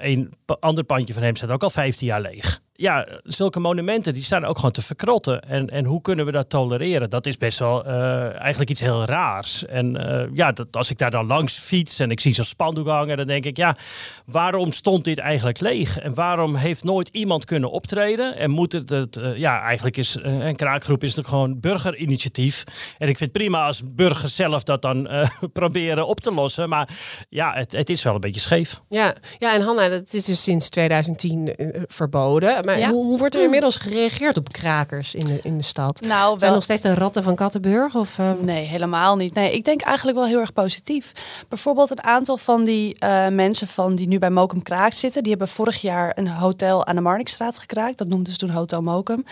een 0.08 0.34
pa- 0.46 0.58
ander 0.60 0.84
pandje 0.84 1.13
van 1.13 1.24
hem 1.24 1.36
staat 1.36 1.50
ook 1.50 1.63
al 1.63 1.70
15 1.70 2.08
jaar 2.08 2.22
leeg. 2.22 2.62
Ja, 2.75 3.08
zulke 3.24 3.60
monumenten 3.60 4.13
die 4.13 4.24
staan 4.24 4.46
ook 4.46 4.56
gewoon 4.56 4.72
te 4.72 4.82
verkrotten. 4.82 5.42
En, 5.42 5.70
en 5.70 5.86
hoe 5.86 6.01
kunnen 6.01 6.25
we 6.25 6.32
dat 6.32 6.50
tolereren? 6.50 7.10
Dat 7.10 7.25
is 7.25 7.38
best 7.38 7.60
wel 7.60 7.86
eh, 7.86 8.39
eigenlijk 8.39 8.70
iets 8.70 8.80
heel 8.80 9.06
raars. 9.06 9.65
En 9.65 10.10
eh, 10.10 10.30
ja, 10.34 10.51
dat, 10.51 10.68
als 10.72 10.89
ik 10.89 10.98
daar 10.98 11.12
dan 11.12 11.27
langs 11.27 11.53
fiets 11.53 12.00
en 12.00 12.12
ik 12.12 12.20
zie 12.20 12.34
zo'n 12.34 12.46
spandoek 12.46 12.88
hangen, 12.88 13.18
dan 13.18 13.27
denk 13.27 13.46
ik, 13.46 13.58
ja, 13.58 13.77
waarom 14.25 14.72
stond 14.72 15.03
dit 15.03 15.18
eigenlijk 15.18 15.60
leeg? 15.60 16.00
En 16.00 16.13
waarom 16.13 16.56
heeft 16.56 16.84
nooit 16.84 17.08
iemand 17.08 17.46
kunnen 17.46 17.72
optreden? 17.72 18.38
En 18.38 18.50
moet 18.50 18.72
het, 18.72 18.89
het 18.89 19.18
eh, 19.18 19.38
ja, 19.38 19.62
eigenlijk 19.62 19.98
is 19.98 20.18
een 20.22 20.56
kraakgroep 20.56 21.03
is 21.03 21.15
het 21.15 21.27
gewoon 21.27 21.60
burgerinitiatief. 21.60 22.63
En 22.98 23.08
ik 23.10 23.18
vind 23.18 23.34
het 23.34 23.42
prima 23.42 23.65
als 23.65 23.82
burgers 23.96 24.36
zelf 24.36 24.63
dat 24.63 24.82
dan 24.82 25.10
proberen 25.53 26.08
op 26.08 26.20
te 26.20 26.34
lossen. 26.34 26.70
Maar 26.70 26.89
ja, 27.30 27.53
het, 27.53 27.72
het 27.72 27.89
is 27.89 28.03
wel 28.03 28.13
een 28.13 28.20
beetje 28.20 28.42
scheef. 28.42 28.82
Ja, 28.89 29.15
ja, 29.38 29.53
en 29.53 29.62
Hanna, 29.62 29.89
dat 29.89 30.13
is 30.13 30.25
dus 30.25 30.44
sinds 30.44 30.70
2010 30.70 31.56
eh, 31.56 31.82
verboden. 31.88 32.62
Maar 32.65 32.79
Ja. 32.79 32.89
hoe, 32.89 33.05
hoe 33.05 33.17
wordt 33.17 33.36
er 33.36 33.43
inmiddels 33.43 33.75
gereageerd 33.75 34.38
op 34.38 34.51
krakers 34.51 35.15
in 35.15 35.25
de, 35.25 35.39
in 35.43 35.58
de 35.58 35.63
stad? 35.63 36.01
Nou, 36.01 36.39
Zijn 36.39 36.53
nog 36.53 36.63
steeds 36.63 36.82
de 36.82 36.93
ratten 36.93 37.24
van 37.24 37.36
Kattenburg? 37.36 37.96
Of, 37.96 38.20
eh, 38.20 38.32
Nee, 38.41 38.65
helemaal 38.65 39.15
niet. 39.15 39.34
Nee, 39.34 39.53
ik 39.53 39.63
denk 39.63 39.82
eigenlijk 39.82 40.17
wel 40.17 40.27
heel 40.27 40.39
erg 40.39 40.53
positief. 40.53 41.12
Bijvoorbeeld 41.50 41.91
een 41.91 42.03
aantal 42.03 42.38
van 42.38 42.63
die 42.63 42.96
eh, 43.00 43.27
mensen 43.27 43.67
van 43.67 43.96
die 43.96 44.08
nu 44.08 44.20
bij 44.20 44.29
Mokum 44.29 44.63
Kraak 44.63 44.93
zitten, 44.93 45.22
die 45.22 45.32
hebben 45.32 45.48
vorig 45.50 45.82
jaar 45.82 46.12
een 46.15 46.27
hotel 46.27 46.86
aan 46.86 46.96
de 46.96 47.01
Marnixstraat 47.01 47.58
gekraakt. 47.58 47.98
Dat 47.98 48.08
noemden 48.08 48.32
ze 48.34 48.39
toen 48.39 48.50
Hotel 48.50 48.82
Mokum. 48.82 49.25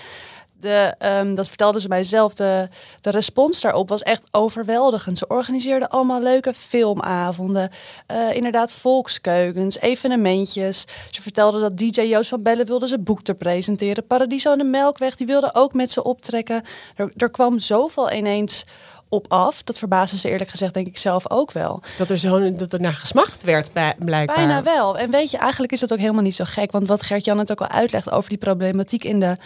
De, 0.61 0.95
ehm, 0.97 1.33
dat 1.33 1.47
vertelden 1.47 1.81
ze 1.81 1.87
mij 1.87 2.03
zelf. 2.03 2.33
De, 2.33 2.69
de 3.01 3.09
respons 3.09 3.61
daarop 3.61 3.89
was 3.89 4.01
echt 4.01 4.27
overweldigend. 4.31 5.17
Ze 5.17 5.27
organiseerden 5.27 5.89
allemaal 5.89 6.21
leuke 6.21 6.53
filmavonden. 6.53 7.69
eh, 8.07 8.35
inderdaad, 8.35 8.71
volkskeukens, 8.71 9.79
evenementjes. 9.79 10.85
Ze 11.11 11.21
vertelden 11.21 11.61
dat 11.61 11.77
DJ 11.77 12.01
Joost 12.01 12.29
van 12.29 12.41
Bellen 12.41 12.65
wilde 12.65 12.87
zijn 12.87 13.03
boek 13.03 13.21
te 13.21 13.33
presenteren. 13.33 14.07
Paradiso 14.07 14.51
en 14.51 14.57
de 14.57 14.63
Melkweg, 14.63 15.15
die 15.15 15.27
wilde 15.27 15.49
ook 15.53 15.73
met 15.73 15.91
ze 15.91 16.03
optrekken. 16.03 16.63
Er, 16.95 17.11
er 17.17 17.29
kwam 17.29 17.59
zoveel 17.59 18.11
ineens 18.11 18.65
op 19.11 19.25
af. 19.27 19.63
Dat 19.63 19.77
verbaasde 19.77 20.17
ze 20.17 20.29
eerlijk 20.29 20.49
gezegd 20.49 20.73
denk 20.73 20.87
ik 20.87 20.97
zelf 20.97 21.29
ook 21.29 21.51
wel. 21.51 21.81
dat, 21.97 22.09
er 22.09 22.17
zo, 22.17 22.55
dat 22.55 22.73
er 22.73 22.81
naar 22.81 22.93
gesmacht 22.93 23.43
werd, 23.43 23.73
bij, 23.73 23.95
blijkbaar. 23.99 24.35
Bijna 24.35 24.63
wel. 24.63 24.97
En 24.97 25.11
weet 25.11 25.31
je, 25.31 25.37
eigenlijk 25.37 25.71
is 25.71 25.79
dat 25.79 25.93
ook 25.93 25.99
helemaal 25.99 26.21
niet 26.21 26.35
zo 26.35 26.43
gek. 26.47 26.71
Want 26.71 26.87
wat 26.87 27.01
Gert-Jan 27.01 27.37
het 27.37 27.51
ook 27.51 27.61
al 27.61 27.67
uitlegt 27.67 28.11
over 28.11 28.29
die 28.29 28.37
problematiek 28.37 29.03
in, 29.03 29.19
de, 29.19 29.37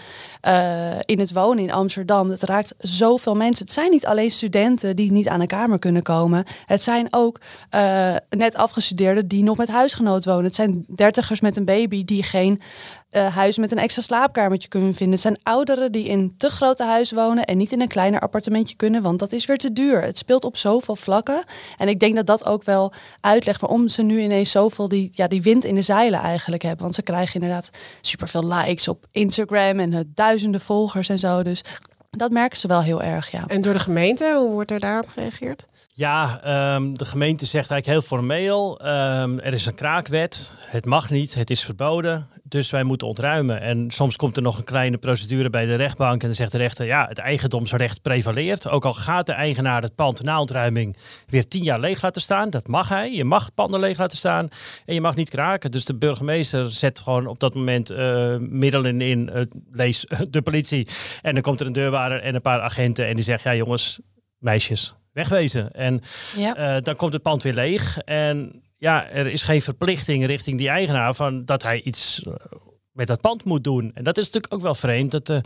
eh, 0.41 0.99
in 1.05 1.19
het 1.19 1.33
wonen 1.33 1.63
in 1.63 1.71
Amsterdam. 1.71 2.29
Dat 2.29 2.41
raakt 2.41 2.73
zoveel 2.77 3.35
mensen. 3.35 3.65
Het 3.65 3.73
zijn 3.73 3.91
niet 3.91 4.05
alleen 4.05 4.31
studenten 4.31 4.95
die 4.95 5.11
niet 5.11 5.27
aan 5.27 5.41
een 5.41 5.47
kamer 5.47 5.79
kunnen 5.79 6.03
komen. 6.03 6.45
Het 6.65 6.81
zijn 6.81 7.07
ook 7.09 7.39
eh, 7.69 8.15
net 8.29 8.55
afgestudeerden 8.55 9.27
die 9.27 9.43
nog 9.43 9.57
met 9.57 9.69
huisgenoot 9.69 10.25
wonen. 10.25 10.43
Het 10.43 10.55
zijn 10.55 10.85
dertigers 10.95 11.39
met 11.39 11.57
een 11.57 11.65
baby 11.65 12.05
die 12.05 12.23
geen 12.23 12.61
eh, 13.15 13.35
huis 13.35 13.57
met 13.57 13.71
een 13.71 13.77
extra 13.77 14.01
slaapkamertje 14.01 14.67
kunnen 14.67 14.93
vinden. 14.93 15.13
Het 15.13 15.21
zijn 15.21 15.39
ouderen 15.43 15.91
die 15.91 16.05
in 16.05 16.35
te 16.37 16.49
grote 16.49 16.83
huis 16.83 17.11
wonen 17.11 17.45
en 17.45 17.57
niet 17.57 17.71
in 17.71 17.81
een 17.81 17.87
kleiner 17.87 18.19
appartementje 18.19 18.75
kunnen, 18.75 19.01
want 19.01 19.19
dat 19.19 19.31
is 19.31 19.45
weer 19.45 19.57
te 19.57 19.73
duur. 19.73 20.01
Het 20.01 20.17
speelt 20.17 20.43
op 20.43 20.57
zoveel 20.57 20.95
vlakken. 20.95 21.43
En 21.77 21.87
ik 21.87 21.99
denk 21.99 22.15
dat 22.15 22.25
dat 22.25 22.45
ook 22.45 22.63
wel 22.63 22.93
uitlegt 23.21 23.61
waarom 23.61 23.87
ze 23.87 24.01
nu 24.01 24.21
ineens 24.21 24.51
zoveel 24.51 24.87
die, 24.87 25.09
ja, 25.11 25.27
die 25.27 25.41
wind 25.41 25.63
in 25.63 25.75
de 25.75 25.81
zeilen 25.81 26.19
eigenlijk 26.19 26.61
hebben. 26.63 26.81
Want 26.81 26.95
ze 26.95 27.01
krijgen 27.01 27.33
inderdaad 27.33 27.69
superveel 28.01 28.47
likes 28.47 28.87
op 28.87 29.05
Instagram 29.11 29.79
en 29.79 29.93
eh, 29.93 29.99
duizenden 30.05 30.61
volgers 30.61 31.09
en 31.09 31.19
zo. 31.19 31.43
Dus 31.43 31.63
dat 32.09 32.31
merken 32.31 32.57
ze 32.57 32.67
wel 32.67 32.81
heel 32.81 33.01
erg, 33.01 33.31
ja. 33.31 33.43
En 33.47 33.61
door 33.61 33.73
de 33.73 33.79
gemeente, 33.79 34.35
hoe 34.37 34.51
wordt 34.51 34.71
er 34.71 34.79
daarop 34.79 35.09
gereageerd? 35.09 35.67
Ja, 35.93 36.39
ehm, 36.43 36.93
de 36.93 37.05
gemeente 37.05 37.45
zegt 37.45 37.71
eigenlijk 37.71 37.85
heel 37.85 38.17
formeel: 38.17 38.79
ehm, 38.79 39.37
er 39.37 39.53
is 39.53 39.65
een 39.65 39.75
kraakwet, 39.75 40.51
het 40.59 40.85
mag 40.85 41.09
niet, 41.09 41.35
het 41.35 41.49
is 41.49 41.63
verboden, 41.63 42.27
dus 42.47 42.69
wij 42.69 42.83
moeten 42.83 43.07
ontruimen. 43.07 43.61
En 43.61 43.91
soms 43.91 44.15
komt 44.15 44.35
er 44.37 44.43
nog 44.43 44.57
een 44.57 44.63
kleine 44.63 44.97
procedure 44.97 45.49
bij 45.49 45.65
de 45.65 45.75
rechtbank 45.75 46.21
en 46.21 46.27
dan 46.27 46.35
zegt 46.35 46.51
de 46.51 46.57
rechter: 46.57 46.85
ja, 46.85 47.05
het 47.07 47.17
eigendomsrecht 47.17 48.01
prevaleert. 48.01 48.69
Ook 48.69 48.85
al 48.85 48.93
gaat 48.93 49.25
de 49.25 49.31
eigenaar 49.31 49.81
het 49.81 49.95
pand 49.95 50.23
na 50.23 50.39
ontruiming 50.39 50.97
weer 51.27 51.47
tien 51.47 51.63
jaar 51.63 51.79
leeg 51.79 52.01
laten 52.01 52.21
staan, 52.21 52.49
dat 52.49 52.67
mag 52.67 52.89
hij. 52.89 53.13
Je 53.13 53.23
mag 53.23 53.53
panden 53.53 53.79
leeg 53.79 53.97
laten 53.97 54.17
staan 54.17 54.47
en 54.85 54.93
je 54.93 55.01
mag 55.01 55.15
niet 55.15 55.29
kraken. 55.29 55.71
Dus 55.71 55.85
de 55.85 55.95
burgemeester 55.95 56.71
zet 56.71 56.99
gewoon 56.99 57.27
op 57.27 57.39
dat 57.39 57.55
moment 57.55 57.89
eh, 57.89 58.37
middelen 58.37 59.01
in, 59.01 59.29
eh, 59.29 59.41
lees 59.71 60.05
de 60.29 60.41
politie. 60.41 60.87
En 61.21 61.33
dan 61.33 61.43
komt 61.43 61.59
er 61.59 61.65
een 61.65 61.73
deurwaarder 61.73 62.21
en 62.21 62.35
een 62.35 62.41
paar 62.41 62.61
agenten 62.61 63.07
en 63.07 63.13
die 63.13 63.23
zegt: 63.23 63.43
ja, 63.43 63.55
jongens, 63.55 63.99
meisjes 64.37 64.95
wegwezen. 65.15 65.71
En 65.71 66.01
ja. 66.37 66.55
eh, 66.55 66.81
dan 66.81 66.95
komt 66.95 67.13
het 67.13 67.21
pand 67.21 67.43
weer 67.43 67.53
leeg. 67.53 67.97
En 67.97 68.63
ja, 68.85 69.09
er 69.09 69.27
is 69.27 69.43
geen 69.43 69.61
verplichting 69.61 70.25
richting 70.25 70.57
die 70.57 70.69
eigenaar 70.69 71.13
van 71.15 71.45
dat 71.45 71.63
hij 71.63 71.81
iets 71.81 72.23
eh, 72.23 72.33
met 72.91 73.07
dat 73.07 73.21
pand 73.21 73.43
moet 73.43 73.63
doen. 73.63 73.91
En 73.93 74.03
dat 74.03 74.17
is 74.17 74.25
natuurlijk 74.25 74.53
ook 74.53 74.61
wel 74.61 74.75
vreemd. 74.75 75.11
Dat 75.11 75.25
de 75.25 75.41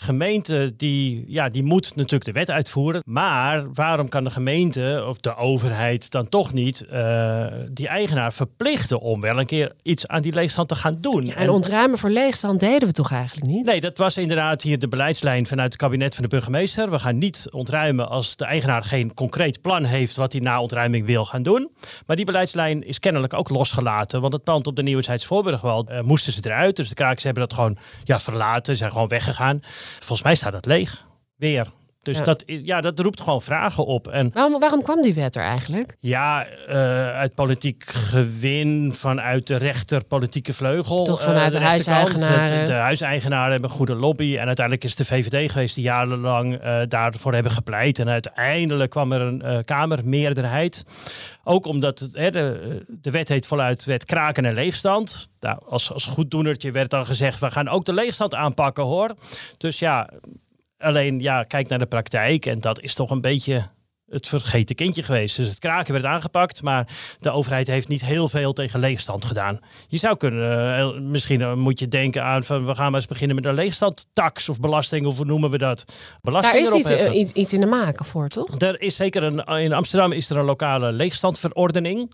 gemeente, 0.00 0.74
die, 0.76 1.24
ja, 1.26 1.48
die 1.48 1.62
moet 1.62 1.96
natuurlijk 1.96 2.24
de 2.24 2.32
wet 2.32 2.50
uitvoeren. 2.50 3.02
Maar 3.04 3.72
waarom 3.72 4.08
kan 4.08 4.24
de 4.24 4.30
gemeente 4.30 5.04
of 5.08 5.18
de 5.18 5.36
overheid 5.36 6.10
dan 6.10 6.28
toch 6.28 6.52
niet 6.52 6.80
eh, 6.80 7.46
die 7.72 7.88
eigenaar 7.88 8.32
verplichten 8.32 9.00
om 9.00 9.20
wel 9.20 9.38
een 9.38 9.46
keer 9.46 9.72
iets 9.82 10.06
aan 10.06 10.22
die 10.22 10.32
leegstand 10.32 10.68
te 10.68 10.74
gaan 10.74 10.96
doen? 11.00 11.26
Ja, 11.26 11.34
en 11.34 11.50
ontruimen 11.50 11.98
voor 11.98 12.10
leegstand 12.10 12.60
deden 12.60 12.88
we 12.88 12.94
toch 12.94 13.12
eigenlijk 13.12 13.46
niet? 13.46 13.64
Nee, 13.64 13.80
dat 13.80 13.98
was 13.98 14.16
inderdaad 14.16 14.62
hier 14.62 14.78
de 14.78 14.88
beleidslijn 14.88 15.46
vanuit 15.46 15.72
het 15.72 15.82
kabinet 15.82 16.14
van 16.14 16.24
de 16.24 16.30
burgemeester. 16.30 16.90
We 16.90 16.98
gaan 16.98 17.18
niet 17.18 17.46
ontruimen 17.50 18.08
als 18.08 18.36
de 18.36 18.44
eigenaar 18.44 18.82
geen 18.82 19.14
concreet 19.14 19.60
plan 19.60 19.84
heeft 19.84 20.16
wat 20.16 20.32
hij 20.32 20.40
na 20.40 20.60
ontruiming 20.60 21.06
wil 21.06 21.24
gaan 21.24 21.42
doen. 21.42 21.70
Maar 22.06 22.16
die 22.16 22.24
beleidslijn 22.24 22.86
is 22.86 22.98
kennelijk 22.98 23.34
ook 23.34 23.48
losgelaten, 23.48 24.20
want 24.20 24.32
het 24.32 24.44
pand 24.44 24.66
op 24.66 24.76
de 24.76 24.82
Nieuwheids 24.82 25.26
Voorburgwal 25.26 25.86
eh, 25.86 26.00
moesten 26.00 26.32
ze 26.32 26.40
eruit. 26.44 26.76
Dus 26.76 26.88
de 26.88 26.94
krakers 26.94 27.24
hebben 27.24 27.42
dat 27.42 27.54
gewoon 27.54 27.76
ja, 28.04 28.20
verlaten, 28.20 28.76
zijn 28.76 28.92
gewoon 28.92 29.08
weggegaan. 29.08 29.60
Volgens 29.96 30.22
mij 30.22 30.34
staat 30.34 30.52
dat 30.52 30.66
leeg. 30.66 31.06
Weer. 31.36 31.66
Dus 32.08 32.18
Ja. 32.18 32.24
Dat, 32.24 32.42
ja, 32.46 32.80
dat 32.80 32.98
roept 32.98 33.20
gewoon 33.20 33.42
vragen 33.42 33.86
op. 33.86 34.08
En 34.08 34.30
Waarom, 34.34 34.60
waarom 34.60 34.82
kwam 34.82 35.02
die 35.02 35.14
wet 35.14 35.36
er 35.36 35.42
eigenlijk? 35.42 35.96
ja, 36.00 36.46
eh, 36.46 36.74
uit 37.08 37.34
politiek 37.34 37.84
gewin, 37.86 38.92
vanuit 38.94 39.46
de 39.46 39.56
rechter 39.56 40.04
politieke 40.04 40.54
vleugel. 40.54 41.04
Toch 41.04 41.20
eh, 41.20 41.26
vanuit 41.26 41.52
de 41.52 41.58
rechterkant. 41.58 42.10
huiseigenaren. 42.10 42.66
De, 42.66 42.72
huiseigenaren 42.72 43.50
hebben 43.50 43.70
een 43.70 43.76
goede 43.76 43.94
lobby. 43.94 44.36
En 44.36 44.46
uiteindelijk 44.46 44.84
is 44.84 44.94
de 44.94 45.04
VVD 45.04 45.50
geweest 45.50 45.74
die 45.74 45.84
jarenlang 45.84 46.56
eh, 46.56 46.80
daarvoor 46.88 47.34
hebben 47.34 47.52
gepleit. 47.52 47.98
En 47.98 48.08
uiteindelijk 48.08 48.90
kwam 48.90 49.12
er 49.12 49.20
een 49.20 49.42
eh, 49.42 49.58
kamermeerderheid. 49.64 50.84
Ook 51.44 51.66
omdat 51.66 52.08
hè, 52.12 52.30
de, 52.30 52.84
de 52.88 53.10
wet 53.10 53.28
heet 53.28 53.46
voluit 53.46 53.84
wet 53.84 54.04
kraken 54.04 54.44
en 54.44 54.54
leegstand. 54.54 55.28
Nou, 55.40 55.58
als, 55.68 55.92
als 55.92 56.06
goeddoenertje 56.06 56.70
werd 56.70 56.90
dan 56.90 57.06
gezegd, 57.06 57.40
we 57.40 57.50
gaan 57.50 57.68
ook 57.68 57.84
de 57.84 57.92
leegstand 57.92 58.34
aanpakken 58.34 58.84
hoor. 58.84 59.14
Dus 59.56 59.78
ja, 59.78 60.08
alleen 60.78 61.20
ja, 61.20 61.42
kijk 61.42 61.68
naar 61.68 61.78
de 61.78 61.86
praktijk. 61.86 62.46
En 62.46 62.60
dat 62.60 62.80
is 62.80 62.94
toch 62.94 63.10
een 63.10 63.20
beetje 63.20 63.68
het 64.08 64.26
vergeten 64.26 64.76
kindje 64.76 65.02
geweest. 65.02 65.36
Dus 65.36 65.48
het 65.48 65.58
kraken 65.58 65.92
werd 65.92 66.04
aangepakt, 66.04 66.62
maar 66.62 66.88
de 67.18 67.30
overheid 67.30 67.66
heeft 67.66 67.88
niet 67.88 68.04
heel 68.04 68.28
veel 68.28 68.52
tegen 68.52 68.80
leegstand 68.80 69.24
gedaan. 69.24 69.60
Je 69.88 69.96
zou 69.96 70.16
kunnen, 70.16 70.76
eh, 70.76 71.00
misschien 71.00 71.40
eh, 71.40 71.54
moet 71.54 71.78
je 71.78 71.88
denken 71.88 72.22
aan 72.22 72.44
van 72.44 72.66
we 72.66 72.74
gaan 72.74 72.90
maar 72.90 73.00
eens 73.00 73.08
beginnen 73.08 73.36
met 73.36 73.44
een 73.44 73.54
leegstandtax 73.54 74.48
of 74.48 74.60
belasting 74.60 75.06
of 75.06 75.16
hoe 75.16 75.26
noemen 75.26 75.50
we 75.50 75.58
dat? 75.58 75.84
Belasting 76.22 76.64
Daar 76.64 76.74
is 76.74 76.78
iets, 76.78 76.90
eh, 76.90 77.14
iets, 77.14 77.32
iets 77.32 77.52
in 77.52 77.60
de 77.60 77.66
maken 77.66 78.04
voor, 78.04 78.28
toch? 78.28 78.60
Er 78.60 78.80
is 78.80 78.96
zeker 78.96 79.22
een, 79.22 79.44
in 79.44 79.72
Amsterdam 79.72 80.12
is 80.12 80.30
er 80.30 80.36
een 80.36 80.44
lokale 80.44 80.92
leegstandverordening. 80.92 82.12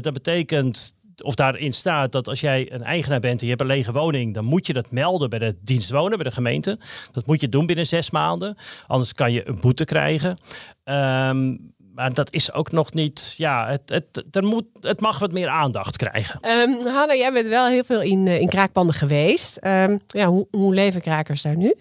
Dat 0.00 0.12
betekent, 0.12 0.94
of 1.22 1.34
daarin 1.34 1.74
staat, 1.74 2.12
dat 2.12 2.28
als 2.28 2.40
jij 2.40 2.72
een 2.72 2.82
eigenaar 2.82 3.20
bent 3.20 3.40
en 3.40 3.46
je 3.46 3.50
hebt 3.52 3.60
een 3.60 3.76
lege 3.76 3.92
woning, 3.92 4.34
dan 4.34 4.44
moet 4.44 4.66
je 4.66 4.72
dat 4.72 4.90
melden 4.90 5.30
bij 5.30 5.38
de 5.38 5.56
dienst 5.60 5.90
wonen, 5.90 6.18
bij 6.18 6.28
de 6.28 6.34
gemeente. 6.34 6.78
Dat 7.12 7.26
moet 7.26 7.40
je 7.40 7.48
doen 7.48 7.66
binnen 7.66 7.86
zes 7.86 8.10
maanden. 8.10 8.56
Anders 8.86 9.12
kan 9.12 9.32
je 9.32 9.48
een 9.48 9.58
boete 9.60 9.84
krijgen. 9.84 10.36
Ehm, 10.84 11.56
maar 11.94 12.14
dat 12.14 12.32
is 12.32 12.52
ook 12.52 12.72
nog 12.72 12.92
niet, 12.92 13.34
ja, 13.36 13.68
het, 13.68 13.82
het, 14.12 14.36
er 14.36 14.44
moet, 14.44 14.64
het 14.80 15.00
mag 15.00 15.18
wat 15.18 15.32
meer 15.32 15.48
aandacht 15.48 15.96
krijgen. 15.96 16.38
Hanna, 16.84 17.14
jij 17.14 17.32
bent 17.32 17.48
wel 17.48 17.66
heel 17.66 17.84
veel 17.84 18.02
in, 18.02 18.28
eh, 18.28 18.40
in 18.40 18.48
kraakpanden 18.48 18.94
geweest. 18.94 19.56
Ehm, 19.56 19.98
ja, 20.06 20.26
hoe, 20.26 20.46
hoe 20.50 20.74
leven 20.74 21.00
krakers 21.00 21.42
daar 21.42 21.56
nu? 21.56 21.74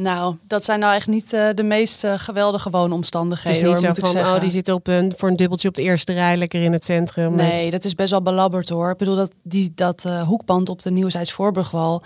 Nou, 0.00 0.36
dat 0.46 0.64
zijn 0.64 0.80
nou 0.80 0.94
echt 0.94 1.06
niet 1.06 1.32
eh, 1.32 1.48
de 1.54 1.62
meest 1.62 2.04
eh, 2.04 2.14
geweldige 2.16 2.68
Het 2.68 2.76
woonomstandigheden. 2.76 3.60
is 3.60 3.66
niet 3.66 3.96
hoor, 3.96 4.12
zo 4.12 4.22
van, 4.22 4.34
oh, 4.34 4.40
die 4.40 4.50
zit 4.50 4.68
op 4.68 4.86
een, 4.86 5.14
voor 5.16 5.28
een 5.28 5.36
dubbeltje 5.36 5.68
op 5.68 5.74
de 5.74 5.82
eerste 5.82 6.12
rij, 6.12 6.36
lekker 6.36 6.62
in 6.62 6.72
het 6.72 6.84
centrum. 6.84 7.34
Nee, 7.34 7.70
dat 7.70 7.84
is 7.84 7.94
best 7.94 8.10
wel 8.10 8.22
belabberd 8.22 8.68
hoor. 8.68 8.90
Ik 8.90 8.96
bedoel, 8.96 9.16
dat, 9.16 9.30
die, 9.42 9.72
dat 9.74 10.04
eh, 10.04 10.22
hoekband 10.22 10.68
op 10.68 10.82
de 10.82 10.90
Nieuwzijds 10.90 11.32
Voorburgwal, 11.32 12.02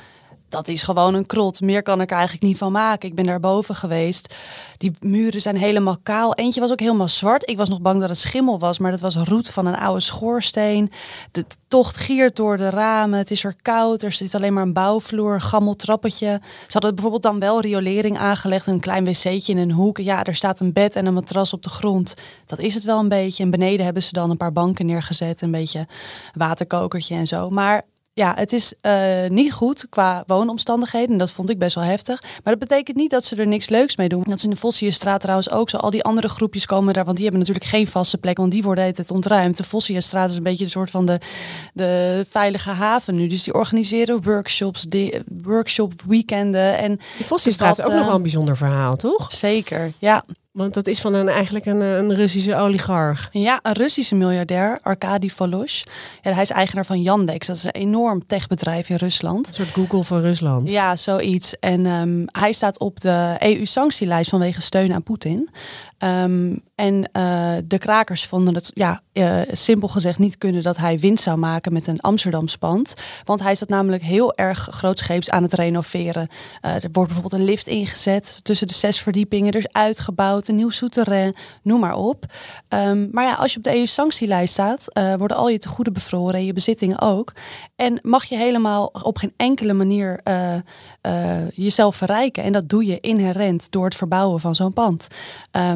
dat 0.52 0.68
is 0.68 0.82
gewoon 0.82 1.14
een 1.14 1.26
krot. 1.26 1.60
Meer 1.60 1.82
kan 1.82 2.00
ik 2.00 2.10
er 2.10 2.16
eigenlijk 2.16 2.44
niet 2.44 2.58
van 2.58 2.72
maken. 2.72 3.08
Ik 3.08 3.14
ben 3.14 3.26
daar 3.26 3.40
boven 3.40 3.74
geweest. 3.74 4.34
Die 4.78 4.92
muren 5.00 5.40
zijn 5.40 5.56
helemaal 5.56 5.96
kaal. 6.02 6.34
Eentje 6.34 6.60
was 6.60 6.70
ook 6.70 6.80
helemaal 6.80 7.08
zwart. 7.08 7.50
Ik 7.50 7.56
was 7.56 7.68
nog 7.68 7.80
bang 7.80 8.00
dat 8.00 8.08
het 8.08 8.18
schimmel 8.18 8.58
was, 8.58 8.78
maar 8.78 8.90
dat 8.90 9.00
was 9.00 9.16
roet 9.16 9.50
van 9.50 9.66
een 9.66 9.78
oude 9.78 10.00
schoorsteen. 10.00 10.90
De 11.30 11.44
tocht 11.68 11.96
giert 11.96 12.36
door 12.36 12.56
de 12.56 12.70
ramen. 12.70 13.18
Het 13.18 13.30
is 13.30 13.44
er 13.44 13.54
koud. 13.62 14.02
Er 14.02 14.12
zit 14.12 14.34
alleen 14.34 14.52
maar 14.52 14.62
een 14.62 14.72
bouwvloer, 14.72 15.34
een 15.34 15.40
gammel 15.40 15.76
trappetje. 15.76 16.40
Ze 16.42 16.72
hadden 16.72 16.92
bijvoorbeeld 16.94 17.22
dan 17.22 17.38
wel 17.38 17.60
riolering 17.60 18.18
aangelegd. 18.18 18.66
Een 18.66 18.80
klein 18.80 19.04
wc'tje 19.04 19.52
in 19.52 19.58
een 19.58 19.72
hoek. 19.72 19.98
Ja, 19.98 20.24
er 20.24 20.34
staat 20.34 20.60
een 20.60 20.72
bed 20.72 20.96
en 20.96 21.06
een 21.06 21.14
matras 21.14 21.52
op 21.52 21.62
de 21.62 21.70
grond. 21.70 22.14
Dat 22.46 22.58
is 22.58 22.74
het 22.74 22.84
wel 22.84 22.98
een 22.98 23.08
beetje. 23.08 23.42
En 23.42 23.50
beneden 23.50 23.84
hebben 23.84 24.02
ze 24.02 24.12
dan 24.12 24.30
een 24.30 24.36
paar 24.36 24.52
banken 24.52 24.86
neergezet. 24.86 25.42
Een 25.42 25.50
beetje 25.50 25.86
waterkokertje 26.34 27.14
en 27.14 27.26
zo. 27.26 27.50
Maar 27.50 27.82
ja, 28.14 28.35
het 28.37 28.53
is 28.53 28.75
uh, 28.83 29.29
niet 29.29 29.53
goed 29.53 29.87
qua 29.88 30.25
woonomstandigheden. 30.27 31.11
En 31.11 31.18
dat 31.18 31.31
vond 31.31 31.51
ik 31.51 31.59
best 31.59 31.75
wel 31.75 31.85
heftig. 31.85 32.22
Maar 32.22 32.57
dat 32.57 32.68
betekent 32.68 32.96
niet 32.96 33.11
dat 33.11 33.25
ze 33.25 33.37
er 33.37 33.46
niks 33.46 33.68
leuks 33.68 33.96
mee 33.96 34.09
doen. 34.09 34.22
Dat 34.22 34.37
is 34.37 34.44
in 34.44 34.51
de 34.51 34.57
Vossiestraat 34.57 35.20
trouwens 35.20 35.51
ook 35.51 35.70
zo. 35.70 35.77
Al 35.77 35.90
die 35.90 36.03
andere 36.03 36.29
groepjes 36.29 36.66
komen 36.66 36.94
daar, 36.94 37.05
want 37.05 37.16
die 37.16 37.27
hebben 37.27 37.42
natuurlijk 37.46 37.70
geen 37.70 37.87
vaste 37.87 38.18
plek. 38.18 38.37
Want 38.37 38.51
die 38.51 38.62
worden 38.62 38.85
het 38.85 39.11
ontruimd. 39.11 39.57
De 39.57 39.64
Vossiestraat 39.64 40.31
is 40.31 40.37
een 40.37 40.42
beetje 40.42 40.64
een 40.64 40.70
soort 40.70 40.90
van 40.90 41.07
de, 41.07 41.20
de 41.75 42.27
veilige 42.31 42.70
haven 42.70 43.14
nu. 43.14 43.27
Dus 43.27 43.42
die 43.42 43.55
organiseren 43.55 44.22
workshops, 44.22 44.83
de, 44.83 45.25
workshop 45.42 45.92
weekenden. 46.07 46.79
En 46.79 47.01
die 47.16 47.27
Vossiestraat 47.27 47.79
is 47.79 47.85
ook 47.85 47.90
uh, 47.90 47.96
nog 47.96 48.07
wel 48.07 48.14
een 48.14 48.22
bijzonder 48.22 48.57
verhaal, 48.57 48.96
toch? 48.96 49.33
Zeker, 49.33 49.92
ja. 49.98 50.25
Want 50.52 50.74
dat 50.74 50.86
is 50.86 51.00
van 51.00 51.14
een, 51.14 51.28
eigenlijk 51.28 51.66
een, 51.66 51.80
een 51.80 52.14
Russische 52.14 52.56
oligarch. 52.56 53.28
Ja, 53.30 53.58
een 53.62 53.72
Russische 53.72 54.14
miljardair, 54.14 54.78
Arkady 54.82 55.28
Volosh. 55.28 55.82
Ja, 56.22 56.32
hij 56.32 56.42
is 56.42 56.50
eigenaar 56.50 56.86
van 56.86 57.02
Yandex. 57.02 57.46
Dat 57.46 57.56
is 57.56 57.64
een 57.64 57.70
enorm 57.70 58.26
techbedrijf 58.26 58.88
in 58.88 58.96
Rusland. 58.96 59.48
Een 59.48 59.54
soort 59.54 59.68
Google 59.68 60.04
van 60.04 60.20
Rusland. 60.20 60.70
Ja, 60.70 60.96
zoiets. 60.96 61.58
En 61.58 61.86
um, 61.86 62.24
hij 62.32 62.52
staat 62.52 62.78
op 62.78 63.00
de 63.00 63.36
EU-sanctielijst 63.38 64.30
vanwege 64.30 64.60
steun 64.60 64.92
aan 64.92 65.02
Poetin. 65.02 65.48
Um, 66.04 66.62
en 66.74 67.10
uh, 67.12 67.54
de 67.64 67.78
krakers 67.78 68.26
vonden 68.26 68.54
het, 68.54 68.70
ja, 68.74 69.00
uh, 69.12 69.40
simpel 69.50 69.88
gezegd, 69.88 70.18
niet 70.18 70.38
kunnen 70.38 70.62
dat 70.62 70.76
hij 70.76 70.98
winst 70.98 71.22
zou 71.22 71.38
maken 71.38 71.72
met 71.72 71.86
een 71.86 72.00
Amsterdams 72.00 72.56
pand. 72.56 72.94
Want 73.24 73.42
hij 73.42 73.54
dat 73.58 73.68
namelijk 73.68 74.02
heel 74.02 74.34
erg 74.34 74.68
grootscheeps 74.70 75.30
aan 75.30 75.42
het 75.42 75.52
renoveren. 75.52 76.28
Uh, 76.64 76.74
er 76.74 76.88
wordt 76.92 77.12
bijvoorbeeld 77.12 77.32
een 77.32 77.48
lift 77.48 77.66
ingezet 77.66 78.44
tussen 78.44 78.66
de 78.66 78.74
zes 78.74 79.00
verdiepingen. 79.00 79.52
Er 79.52 79.58
is 79.58 79.72
uitgebouwd, 79.72 80.48
een 80.48 80.56
nieuw 80.56 80.70
souterrain, 80.70 81.36
noem 81.62 81.80
maar 81.80 81.96
op. 81.96 82.24
Um, 82.68 83.08
maar 83.12 83.24
ja, 83.24 83.34
als 83.34 83.52
je 83.52 83.58
op 83.58 83.64
de 83.64 83.76
EU-sanctielijst 83.76 84.52
staat, 84.52 84.86
worden 85.18 85.36
al 85.36 85.48
je 85.48 85.58
tegoeden 85.58 85.92
bevroren 85.92 86.34
en 86.34 86.44
je 86.44 86.52
bezittingen 86.52 87.00
ook. 87.00 87.32
En 87.76 87.98
mag 88.02 88.24
je 88.24 88.36
helemaal 88.36 88.86
op 88.86 89.16
geen 89.16 89.32
enkele 89.36 89.72
manier 89.72 90.20
jezelf 91.54 91.96
verrijken. 91.96 92.42
En 92.42 92.52
dat 92.52 92.68
doe 92.68 92.86
je 92.86 93.00
inherent 93.00 93.70
door 93.70 93.84
het 93.84 93.94
verbouwen 93.94 94.40
van 94.40 94.54
zo'n 94.54 94.72
pand. 94.72 95.06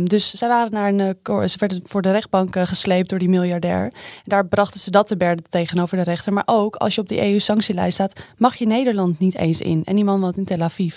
Dus 0.02 0.15
zij 0.18 0.48
waren 0.48 0.72
naar 0.72 0.88
een, 0.88 1.48
ze 1.48 1.58
werden 1.58 1.80
voor 1.84 2.02
de 2.02 2.10
rechtbank 2.10 2.58
gesleept 2.58 3.08
door 3.10 3.18
die 3.18 3.28
miljardair. 3.28 3.92
Daar 4.24 4.46
brachten 4.46 4.80
ze 4.80 4.90
dat 4.90 5.08
te 5.08 5.16
berden 5.16 5.44
tegenover 5.48 5.96
de 5.96 6.02
rechter. 6.02 6.32
Maar 6.32 6.42
ook 6.46 6.76
als 6.76 6.94
je 6.94 7.00
op 7.00 7.08
die 7.08 7.32
EU-sanctielijst 7.32 7.94
staat, 7.94 8.20
mag 8.36 8.54
je 8.54 8.66
Nederland 8.66 9.18
niet 9.18 9.36
eens 9.36 9.60
in. 9.60 9.82
En 9.84 9.94
die 9.94 10.04
man 10.04 10.20
woont 10.20 10.36
in 10.36 10.44
Tel 10.44 10.60
Aviv. 10.60 10.96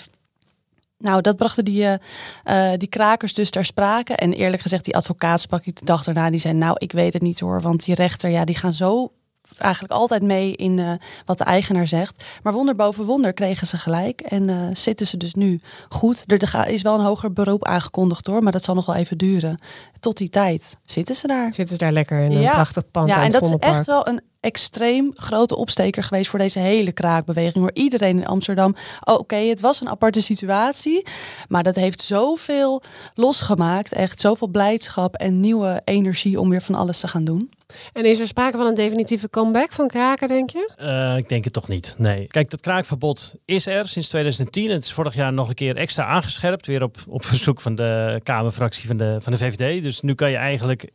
Nou, 0.98 1.20
dat 1.20 1.36
brachten 1.36 1.64
die, 1.64 1.84
uh, 1.84 2.72
die 2.76 2.88
krakers 2.88 3.34
dus 3.34 3.50
ter 3.50 3.64
sprake. 3.64 4.14
En 4.14 4.32
eerlijk 4.32 4.62
gezegd, 4.62 4.84
die 4.84 4.96
advocaat 4.96 5.40
sprak 5.40 5.64
ik 5.64 5.78
de 5.78 5.84
dag 5.84 6.04
daarna. 6.04 6.30
Die 6.30 6.40
zei, 6.40 6.54
nou, 6.54 6.74
ik 6.76 6.92
weet 6.92 7.12
het 7.12 7.22
niet 7.22 7.40
hoor. 7.40 7.60
Want 7.60 7.84
die 7.84 7.94
rechter, 7.94 8.30
ja, 8.30 8.44
die 8.44 8.56
gaan 8.56 8.72
zo 8.72 9.12
eigenlijk 9.58 9.92
altijd 9.92 10.22
mee 10.22 10.56
in 10.56 10.78
uh, 10.78 10.92
wat 11.24 11.38
de 11.38 11.44
eigenaar 11.44 11.86
zegt. 11.86 12.24
Maar 12.42 12.52
wonder 12.52 12.74
boven 12.74 13.04
wonder 13.04 13.32
kregen 13.32 13.66
ze 13.66 13.76
gelijk. 13.76 14.20
En 14.20 14.48
uh, 14.48 14.66
zitten 14.72 15.06
ze 15.06 15.16
dus 15.16 15.34
nu 15.34 15.60
goed. 15.88 16.24
Er 16.26 16.68
is 16.68 16.82
wel 16.82 16.94
een 16.94 17.04
hoger 17.04 17.32
beroep 17.32 17.64
aangekondigd 17.64 18.26
hoor. 18.26 18.42
Maar 18.42 18.52
dat 18.52 18.64
zal 18.64 18.74
nog 18.74 18.86
wel 18.86 18.96
even 18.96 19.18
duren. 19.18 19.58
Tot 20.00 20.16
die 20.16 20.28
tijd 20.28 20.76
zitten 20.84 21.14
ze 21.14 21.26
daar. 21.26 21.52
Zitten 21.52 21.76
ze 21.76 21.82
daar 21.82 21.92
lekker 21.92 22.18
in 22.18 22.32
een 22.32 22.40
ja. 22.40 22.52
prachtig 22.52 22.90
pand 22.90 23.08
Ja, 23.08 23.22
en 23.22 23.32
dat 23.32 23.44
is 23.44 23.54
echt 23.58 23.86
wel 23.86 24.08
een 24.08 24.20
extreem 24.40 25.12
grote 25.14 25.56
opsteker 25.56 26.02
geweest 26.02 26.30
voor 26.30 26.38
deze 26.38 26.58
hele 26.58 26.92
kraakbeweging. 26.92 27.64
Waar 27.64 27.74
iedereen 27.74 28.18
in 28.18 28.26
Amsterdam, 28.26 28.74
oh, 28.74 29.12
oké, 29.12 29.20
okay, 29.20 29.48
het 29.48 29.60
was 29.60 29.80
een 29.80 29.88
aparte 29.88 30.22
situatie. 30.22 31.06
Maar 31.48 31.62
dat 31.62 31.74
heeft 31.74 32.02
zoveel 32.02 32.82
losgemaakt. 33.14 33.92
Echt 33.92 34.20
zoveel 34.20 34.48
blijdschap 34.48 35.14
en 35.14 35.40
nieuwe 35.40 35.82
energie 35.84 36.40
om 36.40 36.48
weer 36.50 36.62
van 36.62 36.74
alles 36.74 37.00
te 37.00 37.08
gaan 37.08 37.24
doen. 37.24 37.50
En 37.92 38.04
is 38.04 38.20
er 38.20 38.26
sprake 38.26 38.56
van 38.56 38.66
een 38.66 38.74
definitieve 38.74 39.30
comeback 39.30 39.72
van 39.72 39.88
kraken, 39.88 40.28
denk 40.28 40.50
je? 40.50 40.70
Uh, 40.80 41.16
ik 41.16 41.28
denk 41.28 41.44
het 41.44 41.52
toch 41.52 41.68
niet, 41.68 41.94
nee. 41.98 42.26
Kijk, 42.26 42.50
dat 42.50 42.60
kraakverbod 42.60 43.34
is 43.44 43.66
er 43.66 43.88
sinds 43.88 44.08
2010. 44.08 44.70
Het 44.70 44.84
is 44.84 44.92
vorig 44.92 45.14
jaar 45.14 45.32
nog 45.32 45.48
een 45.48 45.54
keer 45.54 45.76
extra 45.76 46.04
aangescherpt. 46.04 46.66
Weer 46.66 46.82
op, 46.82 46.96
op 47.08 47.24
verzoek 47.24 47.60
van 47.60 47.74
de 47.74 48.20
Kamerfractie 48.22 48.86
van 48.86 48.96
de, 48.96 49.16
van 49.20 49.32
de 49.32 49.38
VVD. 49.38 49.82
Dus 49.82 50.00
nu 50.00 50.14
kan 50.14 50.30
je 50.30 50.36
eigenlijk 50.36 50.90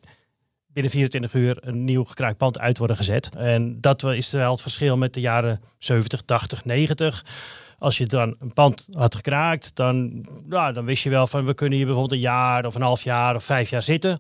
binnen 0.68 0.92
24 0.92 1.34
uur 1.34 1.58
een 1.62 1.84
nieuw 1.84 2.04
gekraakt 2.04 2.38
pand 2.38 2.60
uit 2.60 2.78
worden 2.78 2.96
gezet. 2.96 3.30
En 3.38 3.82
dat 3.82 4.04
is 4.04 4.32
wel 4.32 4.52
het 4.52 4.62
verschil 4.62 4.98
met 4.98 5.14
de 5.14 5.20
jaren 5.20 5.62
70, 5.78 6.22
80, 6.22 6.66
90 6.66 7.26
als 7.80 7.98
je 7.98 8.06
dan 8.06 8.36
een 8.40 8.54
pand 8.54 8.88
had 8.92 9.16
gekraakt, 9.16 9.76
dan, 9.76 10.26
dan 10.48 10.86
wist 10.86 11.04
je 11.04 11.10
wel 11.10 11.28
van 11.28 11.46
we 11.46 11.54
kunnen 11.54 11.78
hier 11.78 11.86
bijvoorbeeld 11.86 12.16
een 12.16 12.28
jaar 12.28 12.66
of 12.66 12.76
een 12.76 12.82
half 12.82 13.02
jaar 13.02 13.36
of 13.36 13.44
vijf 13.44 13.70
jaar 13.70 13.84
zitten. 13.84 14.20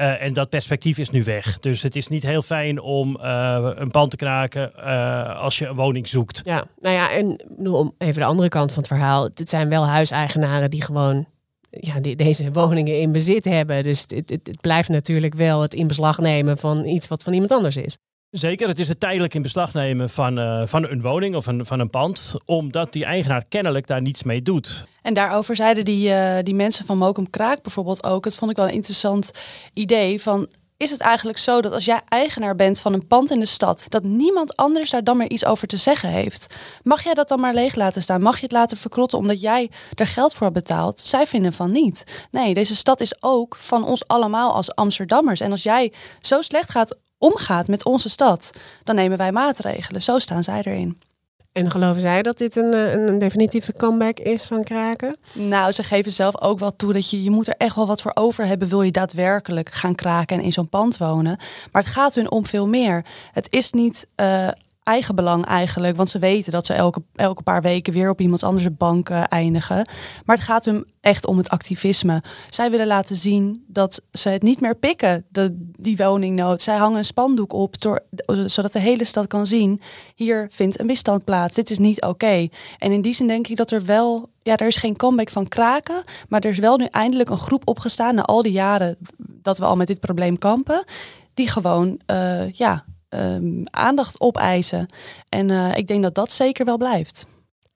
Uh, 0.00 0.22
en 0.22 0.32
dat 0.32 0.48
perspectief 0.48 0.98
is 0.98 1.10
nu 1.10 1.24
weg. 1.24 1.58
Dus 1.58 1.82
het 1.82 1.96
is 1.96 2.08
niet 2.08 2.22
heel 2.22 2.42
fijn 2.42 2.80
om 2.80 3.18
uh, 3.20 3.70
een 3.74 3.90
pand 3.90 4.10
te 4.10 4.16
kraken 4.16 4.72
uh, 4.78 5.40
als 5.40 5.58
je 5.58 5.66
een 5.66 5.74
woning 5.74 6.08
zoekt. 6.08 6.40
Ja, 6.44 6.64
nou 6.80 6.94
ja, 6.94 7.10
en 7.10 7.40
om 7.70 7.94
even 7.98 8.20
de 8.20 8.26
andere 8.26 8.48
kant 8.48 8.72
van 8.72 8.78
het 8.78 8.92
verhaal. 8.92 9.24
Het 9.24 9.48
zijn 9.48 9.68
wel 9.68 9.86
huiseigenaren 9.86 10.70
die 10.70 10.82
gewoon 10.82 11.26
ja, 11.70 12.00
deze 12.00 12.50
woningen 12.52 13.00
in 13.00 13.12
bezit 13.12 13.44
hebben. 13.44 13.82
Dus 13.82 14.00
het, 14.00 14.12
het, 14.12 14.30
het, 14.30 14.60
blijft 14.60 14.88
natuurlijk 14.88 15.34
wel 15.34 15.60
het 15.62 15.74
in 15.74 15.86
beslag 15.86 16.18
nemen 16.18 16.58
van 16.58 16.84
iets 16.84 17.08
wat 17.08 17.22
van 17.22 17.32
iemand 17.32 17.52
anders 17.52 17.76
is. 17.76 17.98
Zeker, 18.30 18.68
het 18.68 18.78
is 18.78 18.88
het 18.88 19.00
tijdelijk 19.00 19.34
in 19.34 19.42
beslag 19.42 19.72
nemen 19.72 20.10
van, 20.10 20.38
uh, 20.38 20.62
van 20.64 20.88
een 20.88 21.02
woning 21.02 21.34
of 21.34 21.46
een, 21.46 21.66
van 21.66 21.80
een 21.80 21.90
pand, 21.90 22.34
omdat 22.44 22.92
die 22.92 23.04
eigenaar 23.04 23.44
kennelijk 23.48 23.86
daar 23.86 24.02
niets 24.02 24.22
mee 24.22 24.42
doet. 24.42 24.86
En 25.02 25.14
daarover 25.14 25.56
zeiden 25.56 25.84
die, 25.84 26.08
uh, 26.08 26.36
die 26.42 26.54
mensen 26.54 26.86
van 26.86 26.98
Mokum 26.98 27.30
Kraak 27.30 27.62
bijvoorbeeld 27.62 28.04
ook, 28.04 28.24
het 28.24 28.36
vond 28.36 28.50
ik 28.50 28.56
wel 28.56 28.66
een 28.66 28.72
interessant 28.72 29.30
idee, 29.74 30.22
van 30.22 30.48
is 30.76 30.90
het 30.90 31.00
eigenlijk 31.00 31.38
zo 31.38 31.60
dat 31.60 31.72
als 31.72 31.84
jij 31.84 32.00
eigenaar 32.08 32.54
bent 32.56 32.80
van 32.80 32.92
een 32.92 33.06
pand 33.06 33.30
in 33.30 33.40
de 33.40 33.46
stad, 33.46 33.84
dat 33.88 34.04
niemand 34.04 34.56
anders 34.56 34.90
daar 34.90 35.04
dan 35.04 35.16
meer 35.16 35.30
iets 35.30 35.44
over 35.44 35.66
te 35.66 35.76
zeggen 35.76 36.08
heeft? 36.08 36.56
Mag 36.82 37.02
jij 37.04 37.14
dat 37.14 37.28
dan 37.28 37.40
maar 37.40 37.54
leeg 37.54 37.74
laten 37.74 38.02
staan? 38.02 38.22
Mag 38.22 38.36
je 38.36 38.42
het 38.42 38.52
laten 38.52 38.76
verkrotten 38.76 39.18
omdat 39.18 39.40
jij 39.40 39.70
er 39.94 40.06
geld 40.06 40.34
voor 40.34 40.50
betaalt? 40.50 41.00
Zij 41.00 41.26
vinden 41.26 41.52
van 41.52 41.72
niet. 41.72 42.26
Nee, 42.30 42.54
deze 42.54 42.76
stad 42.76 43.00
is 43.00 43.22
ook 43.22 43.56
van 43.56 43.84
ons 43.84 44.06
allemaal 44.06 44.52
als 44.52 44.74
Amsterdammers. 44.74 45.40
En 45.40 45.50
als 45.50 45.62
jij 45.62 45.92
zo 46.20 46.40
slecht 46.40 46.70
gaat 46.70 46.96
omgaat 47.18 47.68
met 47.68 47.84
onze 47.84 48.08
stad, 48.08 48.50
dan 48.84 48.94
nemen 48.94 49.18
wij 49.18 49.32
maatregelen. 49.32 50.02
Zo 50.02 50.18
staan 50.18 50.42
zij 50.42 50.62
erin. 50.62 50.98
En 51.52 51.70
geloven 51.70 52.00
zij 52.00 52.22
dat 52.22 52.38
dit 52.38 52.56
een, 52.56 52.76
een, 52.76 53.08
een, 53.08 53.18
definitieve 53.18 53.72
comeback 53.72 54.18
is 54.18 54.44
van 54.44 54.64
kraken? 54.64 55.16
Nou, 55.32 55.72
ze 55.72 55.82
geven 55.82 56.12
zelf 56.12 56.40
ook 56.40 56.58
wel 56.58 56.76
toe 56.76 56.92
dat 56.92 57.10
je, 57.10 57.22
je 57.22 57.30
moet 57.30 57.46
er 57.46 57.54
echt 57.56 57.74
wel 57.74 57.86
wat 57.86 58.02
voor 58.02 58.10
over 58.14 58.46
hebben. 58.46 58.68
Wil 58.68 58.82
je 58.82 58.90
daadwerkelijk 58.90 59.70
gaan 59.72 59.94
kraken 59.94 60.38
en 60.38 60.44
in 60.44 60.52
zo'n 60.52 60.68
pand 60.68 60.96
wonen? 60.96 61.38
Maar 61.72 61.82
het 61.82 61.90
gaat 61.90 62.14
hun 62.14 62.30
om 62.30 62.46
veel 62.46 62.68
meer. 62.68 63.04
Het 63.32 63.52
is 63.52 63.72
niet 63.72 64.06
uh, 64.16 64.48
eigenbelang 64.88 65.44
eigenlijk. 65.44 65.96
Want 65.96 66.10
ze 66.10 66.18
weten 66.18 66.52
dat 66.52 66.66
ze 66.66 66.72
elke, 66.72 67.02
elke 67.14 67.42
paar 67.42 67.62
weken 67.62 67.92
weer 67.92 68.10
op 68.10 68.20
iemand 68.20 68.42
anders 68.42 68.76
bank 68.76 69.08
uh, 69.10 69.24
eindigen. 69.28 69.88
Maar 70.24 70.36
het 70.36 70.44
gaat 70.44 70.64
hun 70.64 70.86
echt 71.00 71.26
om 71.26 71.36
het 71.36 71.48
activisme. 71.48 72.22
Zij 72.50 72.70
willen 72.70 72.86
laten 72.86 73.16
zien 73.16 73.64
dat 73.66 74.02
ze 74.12 74.28
het 74.28 74.42
niet 74.42 74.60
meer 74.60 74.76
pikken, 74.76 75.26
de, 75.30 75.70
die 75.78 75.96
woningnood. 75.96 76.62
Zij 76.62 76.76
hangen 76.76 76.98
een 76.98 77.04
spandoek 77.04 77.52
op, 77.52 77.80
door, 77.80 78.00
zodat 78.46 78.72
de 78.72 78.78
hele 78.78 79.04
stad 79.04 79.26
kan 79.26 79.46
zien... 79.46 79.80
hier 80.14 80.46
vindt 80.50 80.80
een 80.80 80.86
misstand 80.86 81.24
plaats, 81.24 81.54
dit 81.54 81.70
is 81.70 81.78
niet 81.78 82.02
oké. 82.02 82.48
En 82.78 82.92
in 82.92 83.02
die 83.02 83.14
zin 83.14 83.26
denk 83.26 83.48
ik 83.48 83.56
dat 83.56 83.70
er 83.70 83.84
wel... 83.84 84.28
Ja, 84.42 84.56
er 84.56 84.66
is 84.66 84.76
geen 84.76 84.96
comeback 84.96 85.30
van 85.30 85.48
kraken, 85.48 86.04
maar 86.28 86.40
er 86.40 86.50
is 86.50 86.58
wel 86.58 86.76
nu 86.76 86.84
eindelijk 86.84 87.30
een 87.30 87.36
groep 87.36 87.68
opgestaan... 87.68 88.14
na 88.14 88.22
al 88.22 88.42
die 88.42 88.52
jaren 88.52 88.96
dat 89.18 89.58
we 89.58 89.64
al 89.64 89.76
met 89.76 89.86
dit 89.86 90.00
probleem 90.00 90.38
kampen... 90.38 90.84
die 91.34 91.48
gewoon, 91.48 92.00
uh, 92.10 92.50
ja 92.52 92.84
um, 93.08 93.62
aandacht 93.70 94.20
opeisen. 94.20 94.86
En 95.28 95.48
uh, 95.48 95.76
ik 95.76 95.86
denk 95.86 96.02
dat 96.02 96.14
dat 96.14 96.32
zeker 96.32 96.64
wel 96.64 96.76
blijft. 96.76 97.26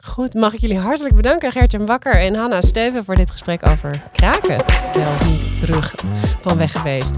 Goed, 0.05 0.35
mag 0.35 0.55
ik 0.55 0.61
jullie 0.61 0.79
hartelijk 0.79 1.14
bedanken, 1.14 1.53
Gertjan 1.53 1.85
Bakker 1.85 2.14
en 2.14 2.35
Hanna 2.35 2.61
Steven, 2.61 3.05
voor 3.05 3.16
dit 3.16 3.31
gesprek 3.31 3.66
over 3.66 4.03
kraken. 4.12 4.64
Wel 4.95 5.29
niet 5.29 5.59
terug 5.59 5.95
van 6.40 6.59
weg 6.59 6.73
geweest. 6.73 7.12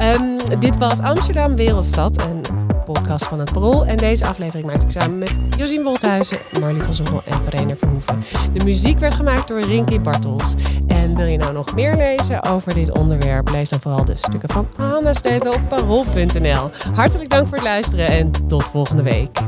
Um, 0.00 0.60
dit 0.60 0.76
was 0.76 1.00
Amsterdam 1.00 1.56
Wereldstad, 1.56 2.22
een 2.22 2.42
podcast 2.92 3.26
van 3.26 3.38
het 3.38 3.52
Parool. 3.52 3.86
En 3.86 3.96
deze 3.96 4.26
aflevering 4.26 4.66
maakte 4.66 4.84
ik 4.84 4.90
samen 4.90 5.18
met 5.18 5.38
Josien 5.56 5.82
Wolthuizen, 5.82 6.38
Marlie 6.60 6.82
van 6.82 6.94
Zommel 6.94 7.22
en 7.24 7.42
Verener 7.42 7.76
Verhoeven. 7.76 8.22
De 8.52 8.64
muziek 8.64 8.98
werd 8.98 9.14
gemaakt 9.14 9.48
door 9.48 9.60
Rinky 9.60 10.00
Bartels. 10.00 10.54
En 10.86 11.16
wil 11.16 11.26
je 11.26 11.38
nou 11.38 11.52
nog 11.52 11.74
meer 11.74 11.96
lezen 11.96 12.42
over 12.44 12.74
dit 12.74 12.98
onderwerp? 12.98 13.50
Lees 13.50 13.68
dan 13.68 13.80
vooral 13.80 14.04
de 14.04 14.16
stukken 14.16 14.48
van 14.48 14.68
Hanna 14.76 15.12
Steven 15.12 15.54
op 15.54 15.60
parool.nl. 15.68 16.70
Hartelijk 16.94 17.30
dank 17.30 17.46
voor 17.46 17.56
het 17.56 17.66
luisteren 17.66 18.08
en 18.08 18.30
tot 18.46 18.62
volgende 18.62 19.02
week. 19.02 19.38